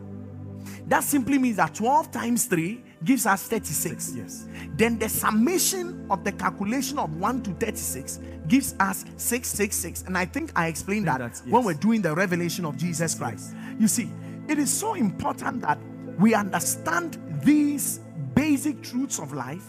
That 0.86 1.02
simply 1.02 1.38
means 1.38 1.56
that 1.56 1.74
12 1.74 2.12
times 2.12 2.44
3 2.46 2.82
gives 3.04 3.26
us 3.26 3.42
36. 3.48 4.14
Yes. 4.16 4.48
Then 4.76 4.98
the 4.98 5.08
summation 5.08 6.06
of 6.10 6.24
the 6.24 6.32
calculation 6.32 6.98
of 6.98 7.14
1 7.16 7.42
to 7.42 7.50
36 7.54 8.20
gives 8.48 8.74
us 8.80 9.04
666. 9.16 10.02
And 10.02 10.16
I 10.16 10.24
think 10.24 10.52
I 10.56 10.68
explained 10.68 11.06
think 11.06 11.18
that 11.18 11.18
that's- 11.18 11.42
when 11.46 11.64
we're 11.64 11.74
doing 11.74 12.02
the 12.02 12.14
revelation 12.14 12.64
of 12.64 12.76
Jesus 12.76 13.14
Christ. 13.14 13.54
You 13.78 13.88
see, 13.88 14.10
it 14.48 14.58
is 14.58 14.72
so 14.72 14.94
important 14.94 15.62
that 15.62 15.78
we 16.18 16.34
understand 16.34 17.18
these 17.42 18.00
basic 18.34 18.82
truths 18.82 19.18
of 19.18 19.32
life 19.32 19.64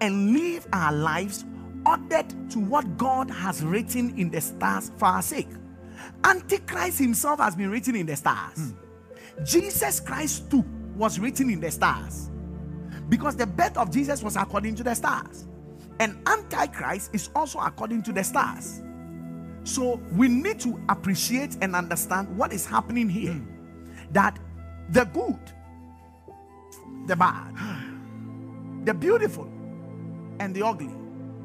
and 0.00 0.32
live 0.32 0.66
our 0.72 0.92
lives 0.92 1.44
ordered 1.84 2.50
to 2.50 2.60
what 2.60 2.96
God 2.96 3.30
has 3.30 3.62
written 3.64 4.16
in 4.18 4.30
the 4.30 4.40
stars 4.40 4.92
for 4.96 5.06
our 5.06 5.22
sake. 5.22 5.48
Antichrist 6.24 6.98
himself 6.98 7.40
has 7.40 7.56
been 7.56 7.70
written 7.70 7.96
in 7.96 8.06
the 8.06 8.16
stars. 8.16 8.56
Hmm. 8.56 9.44
Jesus 9.44 9.98
Christ 9.98 10.50
too 10.50 10.64
was 10.96 11.18
written 11.18 11.50
in 11.50 11.58
the 11.60 11.70
stars 11.70 12.28
because 13.12 13.36
the 13.36 13.46
birth 13.46 13.76
of 13.76 13.90
Jesus 13.90 14.22
was 14.22 14.36
according 14.36 14.74
to 14.74 14.82
the 14.82 14.94
stars, 14.94 15.44
and 16.00 16.16
Antichrist 16.26 17.10
is 17.14 17.28
also 17.36 17.58
according 17.58 18.02
to 18.04 18.10
the 18.10 18.24
stars. 18.24 18.80
So 19.64 20.00
we 20.12 20.28
need 20.28 20.58
to 20.60 20.82
appreciate 20.88 21.58
and 21.60 21.76
understand 21.76 22.34
what 22.38 22.54
is 22.54 22.64
happening 22.64 23.10
here. 23.10 23.34
Hmm. 23.34 24.12
That 24.12 24.38
the 24.88 25.04
good, 25.04 25.38
the 27.06 27.14
bad, 27.14 27.54
the 28.86 28.94
beautiful, 28.94 29.44
and 30.40 30.54
the 30.54 30.64
ugly, 30.64 30.94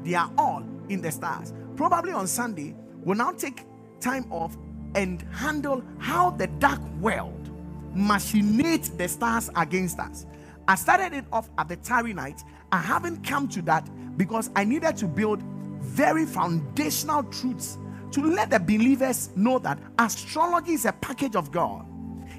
they 0.04 0.14
are 0.14 0.32
all 0.38 0.64
in 0.88 1.02
the 1.02 1.12
stars. 1.12 1.52
Probably 1.76 2.12
on 2.12 2.26
Sunday, 2.26 2.74
we'll 3.04 3.18
now 3.18 3.32
take 3.32 3.66
time 4.00 4.24
off 4.32 4.56
and 4.94 5.20
handle 5.34 5.82
how 5.98 6.30
the 6.30 6.46
dark 6.46 6.80
world 6.98 7.50
machinates 7.94 8.96
the 8.96 9.06
stars 9.06 9.50
against 9.54 9.98
us. 9.98 10.24
I 10.68 10.74
started 10.74 11.14
it 11.14 11.24
off 11.32 11.48
at 11.56 11.68
the 11.68 11.76
Tarry 11.76 12.12
night. 12.12 12.44
I 12.70 12.78
haven't 12.78 13.26
come 13.26 13.48
to 13.48 13.62
that 13.62 13.88
because 14.18 14.50
I 14.54 14.64
needed 14.64 14.98
to 14.98 15.06
build 15.06 15.42
very 15.80 16.26
foundational 16.26 17.22
truths 17.24 17.78
to 18.12 18.20
let 18.20 18.50
the 18.50 18.60
believers 18.60 19.30
know 19.34 19.58
that 19.60 19.78
astrology 19.98 20.72
is 20.72 20.84
a 20.84 20.92
package 20.92 21.36
of 21.36 21.50
God. 21.50 21.86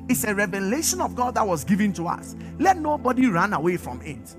It's 0.07 0.23
a 0.25 0.35
revelation 0.35 1.01
of 1.01 1.15
God 1.15 1.35
that 1.35 1.47
was 1.47 1.63
given 1.63 1.91
to 1.93 2.07
us. 2.07 2.35
Let 2.59 2.77
nobody 2.77 3.25
run 3.25 3.53
away 3.53 3.77
from 3.77 4.01
it. 4.03 4.35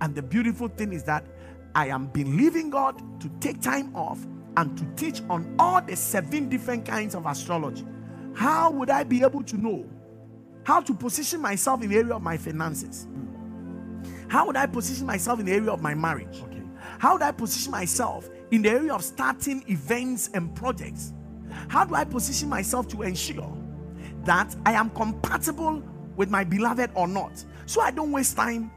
And 0.00 0.14
the 0.14 0.22
beautiful 0.22 0.68
thing 0.68 0.92
is 0.92 1.02
that 1.04 1.26
I 1.74 1.88
am 1.88 2.06
believing 2.06 2.70
God 2.70 3.20
to 3.20 3.28
take 3.40 3.60
time 3.60 3.94
off 3.96 4.24
and 4.56 4.76
to 4.78 4.84
teach 4.94 5.22
on 5.28 5.56
all 5.58 5.82
the 5.82 5.96
seven 5.96 6.48
different 6.48 6.84
kinds 6.84 7.16
of 7.16 7.26
astrology. 7.26 7.84
How 8.34 8.70
would 8.70 8.90
I 8.90 9.02
be 9.02 9.22
able 9.22 9.42
to 9.42 9.56
know 9.56 9.88
how 10.64 10.80
to 10.80 10.94
position 10.94 11.40
myself 11.40 11.82
in 11.82 11.90
the 11.90 11.96
area 11.96 12.14
of 12.14 12.22
my 12.22 12.36
finances? 12.36 13.08
How 14.28 14.46
would 14.46 14.56
I 14.56 14.66
position 14.66 15.06
myself 15.06 15.40
in 15.40 15.46
the 15.46 15.52
area 15.52 15.70
of 15.70 15.82
my 15.82 15.94
marriage? 15.94 16.42
Okay. 16.42 16.62
How 16.98 17.14
would 17.14 17.22
I 17.22 17.32
position 17.32 17.72
myself 17.72 18.28
in 18.50 18.62
the 18.62 18.70
area 18.70 18.92
of 18.92 19.02
starting 19.02 19.64
events 19.68 20.30
and 20.34 20.54
projects? 20.54 21.12
How 21.68 21.84
do 21.84 21.94
I 21.94 22.04
position 22.04 22.48
myself 22.48 22.88
to 22.88 23.02
ensure 23.02 23.56
that 24.24 24.54
I 24.64 24.72
am 24.72 24.90
compatible 24.90 25.82
with 26.16 26.30
my 26.30 26.44
beloved 26.44 26.90
or 26.94 27.06
not? 27.06 27.44
So 27.66 27.80
I 27.80 27.90
don't 27.90 28.12
waste 28.12 28.36
time 28.36 28.70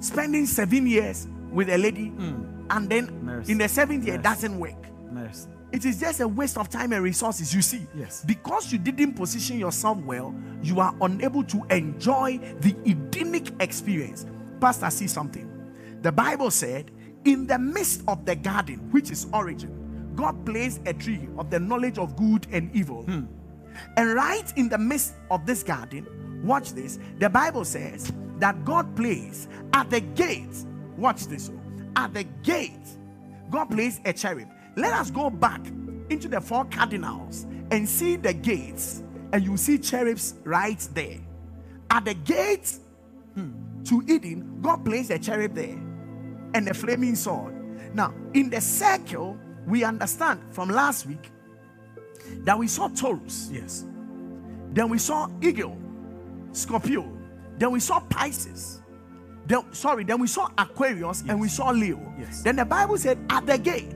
spending 0.00 0.46
seven 0.46 0.86
years 0.86 1.28
with 1.52 1.68
a 1.70 1.78
lady 1.78 2.08
hmm. 2.08 2.66
and 2.70 2.88
then 2.88 3.24
Mercy. 3.24 3.52
in 3.52 3.58
the 3.58 3.68
seventh 3.68 4.04
year 4.04 4.16
it 4.16 4.22
doesn't 4.22 4.58
work. 4.58 4.76
Mercy. 5.10 5.48
It 5.70 5.84
is 5.84 6.00
just 6.00 6.20
a 6.20 6.28
waste 6.28 6.56
of 6.56 6.70
time 6.70 6.92
and 6.92 7.04
resources, 7.04 7.54
you 7.54 7.60
see. 7.60 7.86
Yes. 7.94 8.24
Because 8.24 8.72
you 8.72 8.78
didn't 8.78 9.14
position 9.14 9.58
yourself 9.58 9.98
well, 9.98 10.34
you 10.62 10.80
are 10.80 10.94
unable 11.02 11.44
to 11.44 11.62
enjoy 11.70 12.38
the 12.60 12.74
Edenic 12.86 13.50
experience. 13.60 14.24
Pastor, 14.60 14.90
see 14.90 15.06
something. 15.06 15.48
The 16.02 16.12
Bible 16.12 16.50
said, 16.50 16.90
in 17.24 17.46
the 17.46 17.58
midst 17.58 18.02
of 18.08 18.24
the 18.24 18.36
garden, 18.36 18.88
which 18.90 19.10
is 19.10 19.26
origin, 19.32 20.12
God 20.14 20.44
placed 20.46 20.80
a 20.86 20.92
tree 20.92 21.28
of 21.38 21.50
the 21.50 21.60
knowledge 21.60 21.98
of 21.98 22.16
good 22.16 22.46
and 22.50 22.74
evil. 22.74 23.02
Hmm. 23.02 23.26
And 23.96 24.14
right 24.14 24.52
in 24.56 24.68
the 24.68 24.78
midst 24.78 25.14
of 25.30 25.46
this 25.46 25.62
garden, 25.62 26.42
watch 26.44 26.72
this, 26.72 26.98
the 27.18 27.28
Bible 27.28 27.64
says 27.64 28.12
that 28.38 28.64
God 28.64 28.96
placed 28.96 29.48
at 29.72 29.90
the 29.90 30.00
gate, 30.00 30.64
watch 30.96 31.26
this, 31.26 31.50
oh, 31.52 31.60
at 31.96 32.14
the 32.14 32.24
gate, 32.42 32.72
God 33.50 33.66
placed 33.66 34.00
a 34.04 34.12
cherub. 34.12 34.48
Let 34.76 34.92
us 34.92 35.10
go 35.10 35.30
back 35.30 35.60
into 36.10 36.28
the 36.28 36.40
four 36.40 36.64
cardinals 36.64 37.46
and 37.70 37.88
see 37.88 38.16
the 38.16 38.32
gates, 38.32 39.02
and 39.32 39.44
you 39.44 39.56
see 39.56 39.78
cherubs 39.78 40.34
right 40.44 40.80
there. 40.94 41.18
At 41.90 42.04
the 42.04 42.14
gate 42.14 42.78
hmm. 43.34 43.52
To 43.84 44.02
Eden, 44.06 44.58
God 44.60 44.84
placed 44.84 45.10
a 45.10 45.18
cherub 45.18 45.54
there 45.54 45.76
and 46.54 46.68
a 46.68 46.74
flaming 46.74 47.14
sword. 47.14 47.54
Now, 47.94 48.12
in 48.34 48.50
the 48.50 48.60
circle, 48.60 49.38
we 49.66 49.84
understand 49.84 50.40
from 50.50 50.68
last 50.68 51.06
week 51.06 51.30
that 52.44 52.58
we 52.58 52.68
saw 52.68 52.88
Taurus, 52.88 53.50
Yes. 53.52 53.84
then 54.72 54.88
we 54.88 54.98
saw 54.98 55.28
Eagle, 55.40 55.76
Scorpio, 56.52 57.10
then 57.58 57.70
we 57.72 57.80
saw 57.80 58.00
Pisces. 58.00 58.82
Then, 59.46 59.62
sorry, 59.72 60.04
then 60.04 60.20
we 60.20 60.26
saw 60.26 60.48
Aquarius 60.58 61.22
and 61.28 61.40
we 61.40 61.48
saw 61.48 61.70
Leo. 61.70 62.12
Yes. 62.18 62.42
Then 62.42 62.56
the 62.56 62.64
Bible 62.66 62.98
said 62.98 63.18
at 63.30 63.46
the 63.46 63.56
gate 63.56 63.94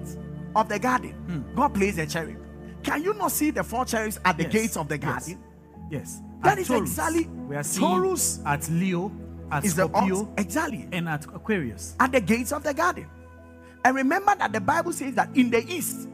of 0.56 0.68
the 0.68 0.78
garden, 0.78 1.12
hmm. 1.12 1.54
God 1.54 1.74
placed 1.74 1.98
a 1.98 2.06
cherub. 2.06 2.36
Can 2.82 3.02
you 3.02 3.12
not 3.14 3.32
see 3.32 3.50
the 3.50 3.62
four 3.62 3.84
cherubs 3.84 4.18
at 4.24 4.36
the 4.38 4.44
Yes. 4.44 4.52
gates 4.52 4.76
of 4.78 4.88
the 4.88 4.98
Yes. 4.98 5.04
garden? 5.04 5.38
Yes. 5.90 6.20
That 6.42 6.52
At 6.54 6.58
is 6.60 6.68
Taurus, 6.68 6.90
exactly- 6.90 7.26
we 7.48 7.54
are 7.56 7.62
seeing 7.62 7.86
Taurus 7.86 8.40
at 8.46 8.68
Leo, 8.70 9.12
at 9.50 9.64
Is 9.64 9.74
the 9.74 9.86
Scorpio, 9.88 10.22
ox- 10.22 10.28
exactly 10.38 10.88
and 10.92 11.08
at 11.08 11.24
Aquarius. 11.26 11.94
at 12.00 12.12
the 12.12 12.20
gates 12.20 12.52
of 12.52 12.62
the 12.62 12.74
garden. 12.74 13.06
And 13.84 13.96
remember 13.96 14.34
that 14.36 14.52
the 14.52 14.60
Bible 14.60 14.92
says 14.92 15.14
that 15.14 15.34
in 15.36 15.50
the 15.50 15.64
east, 15.70 16.08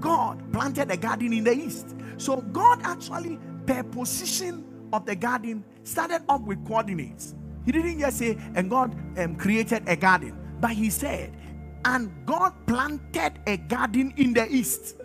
God 0.00 0.40
planted 0.52 0.90
a 0.90 0.96
garden 0.96 1.32
in 1.32 1.44
the 1.44 1.52
east. 1.52 1.94
So 2.16 2.38
God 2.38 2.80
actually, 2.82 3.38
per 3.66 3.82
position 3.82 4.64
of 4.92 5.06
the 5.06 5.14
garden, 5.14 5.64
started 5.84 6.22
up 6.28 6.42
with 6.42 6.64
coordinates. 6.66 7.34
He 7.64 7.72
didn't 7.72 8.00
just 8.00 8.18
say, 8.18 8.38
and 8.54 8.68
God 8.70 8.96
um, 9.18 9.36
created 9.36 9.88
a 9.88 9.96
garden, 9.96 10.36
but 10.60 10.72
He 10.72 10.90
said, 10.90 11.36
and 11.84 12.10
God 12.26 12.52
planted 12.66 13.40
a 13.46 13.56
garden 13.56 14.12
in 14.16 14.34
the 14.34 14.46
east. 14.50 14.96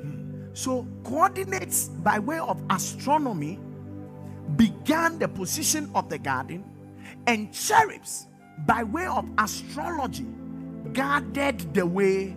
So 0.54 0.88
coordinates 1.04 1.90
by 1.90 2.18
way 2.20 2.40
of 2.40 2.62
astronomy 2.70 3.60
began 4.56 5.20
the 5.20 5.28
position 5.28 5.90
of 5.96 6.10
the 6.10 6.18
garden, 6.18 6.64
and 7.28 7.54
cherubs, 7.54 8.28
by 8.66 8.84
way 8.84 9.06
of 9.06 9.28
astrology, 9.38 10.28
guarded 10.94 11.74
the 11.74 11.86
way 11.86 12.36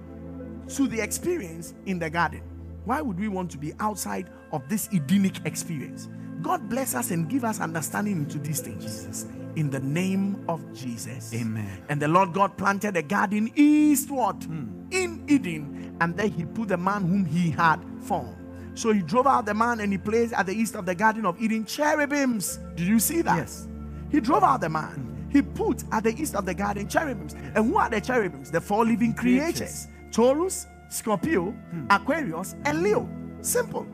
to 0.68 0.86
the 0.86 1.00
experience 1.00 1.74
in 1.86 1.98
the 1.98 2.10
garden. 2.10 2.42
Why 2.84 3.00
would 3.00 3.18
we 3.18 3.28
want 3.28 3.50
to 3.52 3.58
be 3.58 3.72
outside 3.80 4.30
of 4.52 4.68
this 4.68 4.88
Edenic 4.92 5.44
experience? 5.44 6.08
God 6.42 6.68
bless 6.68 6.94
us 6.94 7.10
and 7.10 7.28
give 7.28 7.44
us 7.44 7.60
understanding 7.60 8.18
into 8.18 8.38
these 8.38 8.60
things. 8.60 8.84
Jesus' 8.84 9.26
In 9.56 9.70
the 9.70 9.80
name 9.80 10.44
of 10.48 10.62
Jesus. 10.72 11.34
Amen. 11.34 11.82
And 11.88 12.00
the 12.00 12.06
Lord 12.06 12.32
God 12.32 12.56
planted 12.56 12.96
a 12.96 13.02
garden 13.02 13.50
eastward 13.56 14.44
hmm. 14.44 14.86
in 14.90 15.24
Eden, 15.26 15.96
and 16.00 16.16
there 16.16 16.28
he 16.28 16.44
put 16.44 16.68
the 16.68 16.76
man 16.76 17.02
whom 17.02 17.24
he 17.24 17.50
had 17.50 17.78
formed. 18.00 18.36
So 18.78 18.92
he 18.92 19.02
drove 19.02 19.26
out 19.26 19.44
the 19.44 19.54
man 19.54 19.80
and 19.80 19.90
he 19.90 19.98
placed 19.98 20.32
at 20.34 20.46
the 20.46 20.52
east 20.52 20.76
of 20.76 20.86
the 20.86 20.94
Garden 20.94 21.26
of 21.26 21.40
Eden 21.42 21.64
cherubims. 21.64 22.60
Did 22.76 22.86
you 22.86 23.00
see 23.00 23.22
that? 23.22 23.36
Yes. 23.36 23.66
He 24.10 24.20
drove 24.20 24.42
out 24.42 24.60
the 24.60 24.68
man. 24.68 25.28
He 25.30 25.42
put 25.42 25.84
at 25.92 26.04
the 26.04 26.14
east 26.20 26.34
of 26.34 26.46
the 26.46 26.54
garden 26.54 26.88
cherubims. 26.88 27.34
And 27.54 27.66
who 27.66 27.76
are 27.76 27.90
the 27.90 28.00
cherubims? 28.00 28.50
The 28.50 28.60
four 28.60 28.84
living 28.84 29.14
creatures 29.14 29.58
Creatures. 29.58 29.88
Taurus, 30.10 30.66
Scorpio, 30.88 31.50
hmm. 31.50 31.86
Aquarius, 31.90 32.56
and 32.64 32.82
Leo. 32.82 33.08
Simple. 33.42 33.86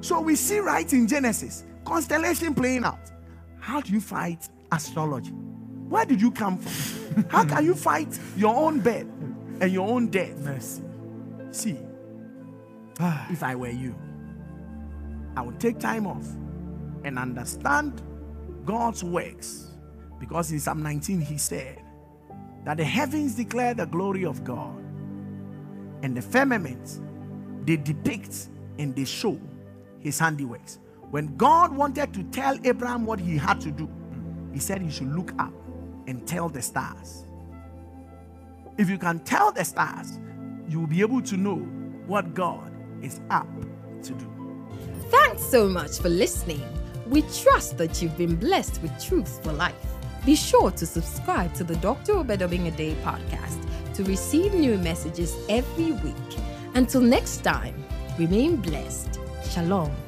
So 0.00 0.20
we 0.20 0.36
see 0.36 0.58
right 0.58 0.90
in 0.92 1.06
Genesis 1.06 1.64
constellation 1.84 2.54
playing 2.54 2.84
out. 2.84 3.10
How 3.60 3.80
do 3.80 3.92
you 3.92 4.00
fight 4.00 4.48
astrology? 4.70 5.30
Where 5.30 6.04
did 6.04 6.20
you 6.20 6.30
come 6.30 6.58
from? 6.58 7.24
How 7.30 7.44
can 7.44 7.64
you 7.64 7.74
fight 7.74 8.18
your 8.36 8.54
own 8.54 8.80
birth 8.80 9.06
and 9.60 9.72
your 9.72 9.88
own 9.88 10.08
death? 10.08 10.36
Mercy. 10.38 10.82
See, 11.50 11.78
ah. 13.00 13.26
if 13.30 13.42
I 13.42 13.54
were 13.54 13.70
you, 13.70 13.94
I 15.36 15.42
would 15.42 15.58
take 15.58 15.78
time 15.78 16.06
off 16.06 16.26
and 17.04 17.18
understand 17.18 18.02
God's 18.68 19.02
works. 19.02 19.70
Because 20.20 20.52
in 20.52 20.60
Psalm 20.60 20.82
19, 20.82 21.22
he 21.22 21.38
said 21.38 21.80
that 22.66 22.76
the 22.76 22.84
heavens 22.84 23.34
declare 23.34 23.72
the 23.72 23.86
glory 23.86 24.26
of 24.26 24.44
God, 24.44 24.76
and 26.02 26.14
the 26.14 26.20
firmament 26.20 27.00
they 27.64 27.76
depict 27.76 28.48
and 28.78 28.94
they 28.94 29.06
show 29.06 29.40
his 30.00 30.20
handiworks. 30.20 30.78
When 31.10 31.34
God 31.38 31.74
wanted 31.74 32.12
to 32.12 32.22
tell 32.24 32.58
Abraham 32.62 33.06
what 33.06 33.18
he 33.18 33.38
had 33.38 33.58
to 33.62 33.70
do, 33.70 33.88
he 34.52 34.58
said 34.58 34.82
he 34.82 34.90
should 34.90 35.14
look 35.14 35.32
up 35.38 35.54
and 36.06 36.26
tell 36.26 36.50
the 36.50 36.60
stars. 36.60 37.24
If 38.76 38.90
you 38.90 38.98
can 38.98 39.20
tell 39.20 39.50
the 39.50 39.64
stars, 39.64 40.18
you 40.68 40.80
will 40.80 40.86
be 40.86 41.00
able 41.00 41.22
to 41.22 41.38
know 41.38 41.56
what 42.06 42.34
God 42.34 42.70
is 43.02 43.20
up 43.30 43.48
to 44.02 44.12
do. 44.12 44.30
Thanks 45.08 45.42
so 45.42 45.68
much 45.68 45.98
for 46.00 46.10
listening. 46.10 46.77
We 47.08 47.22
trust 47.22 47.78
that 47.78 48.02
you've 48.02 48.18
been 48.18 48.36
blessed 48.36 48.82
with 48.82 49.02
truth 49.02 49.42
for 49.42 49.52
life. 49.52 49.74
Be 50.26 50.36
sure 50.36 50.70
to 50.72 50.84
subscribe 50.84 51.54
to 51.54 51.64
the 51.64 51.76
Dr. 51.76 52.18
Obed 52.18 52.40
Obeng-Addae 52.40 52.96
podcast 53.02 53.64
to 53.94 54.04
receive 54.04 54.52
new 54.52 54.76
messages 54.76 55.34
every 55.48 55.92
week. 55.92 56.14
Until 56.74 57.00
next 57.00 57.38
time, 57.38 57.82
remain 58.18 58.56
blessed. 58.56 59.18
Shalom. 59.50 60.07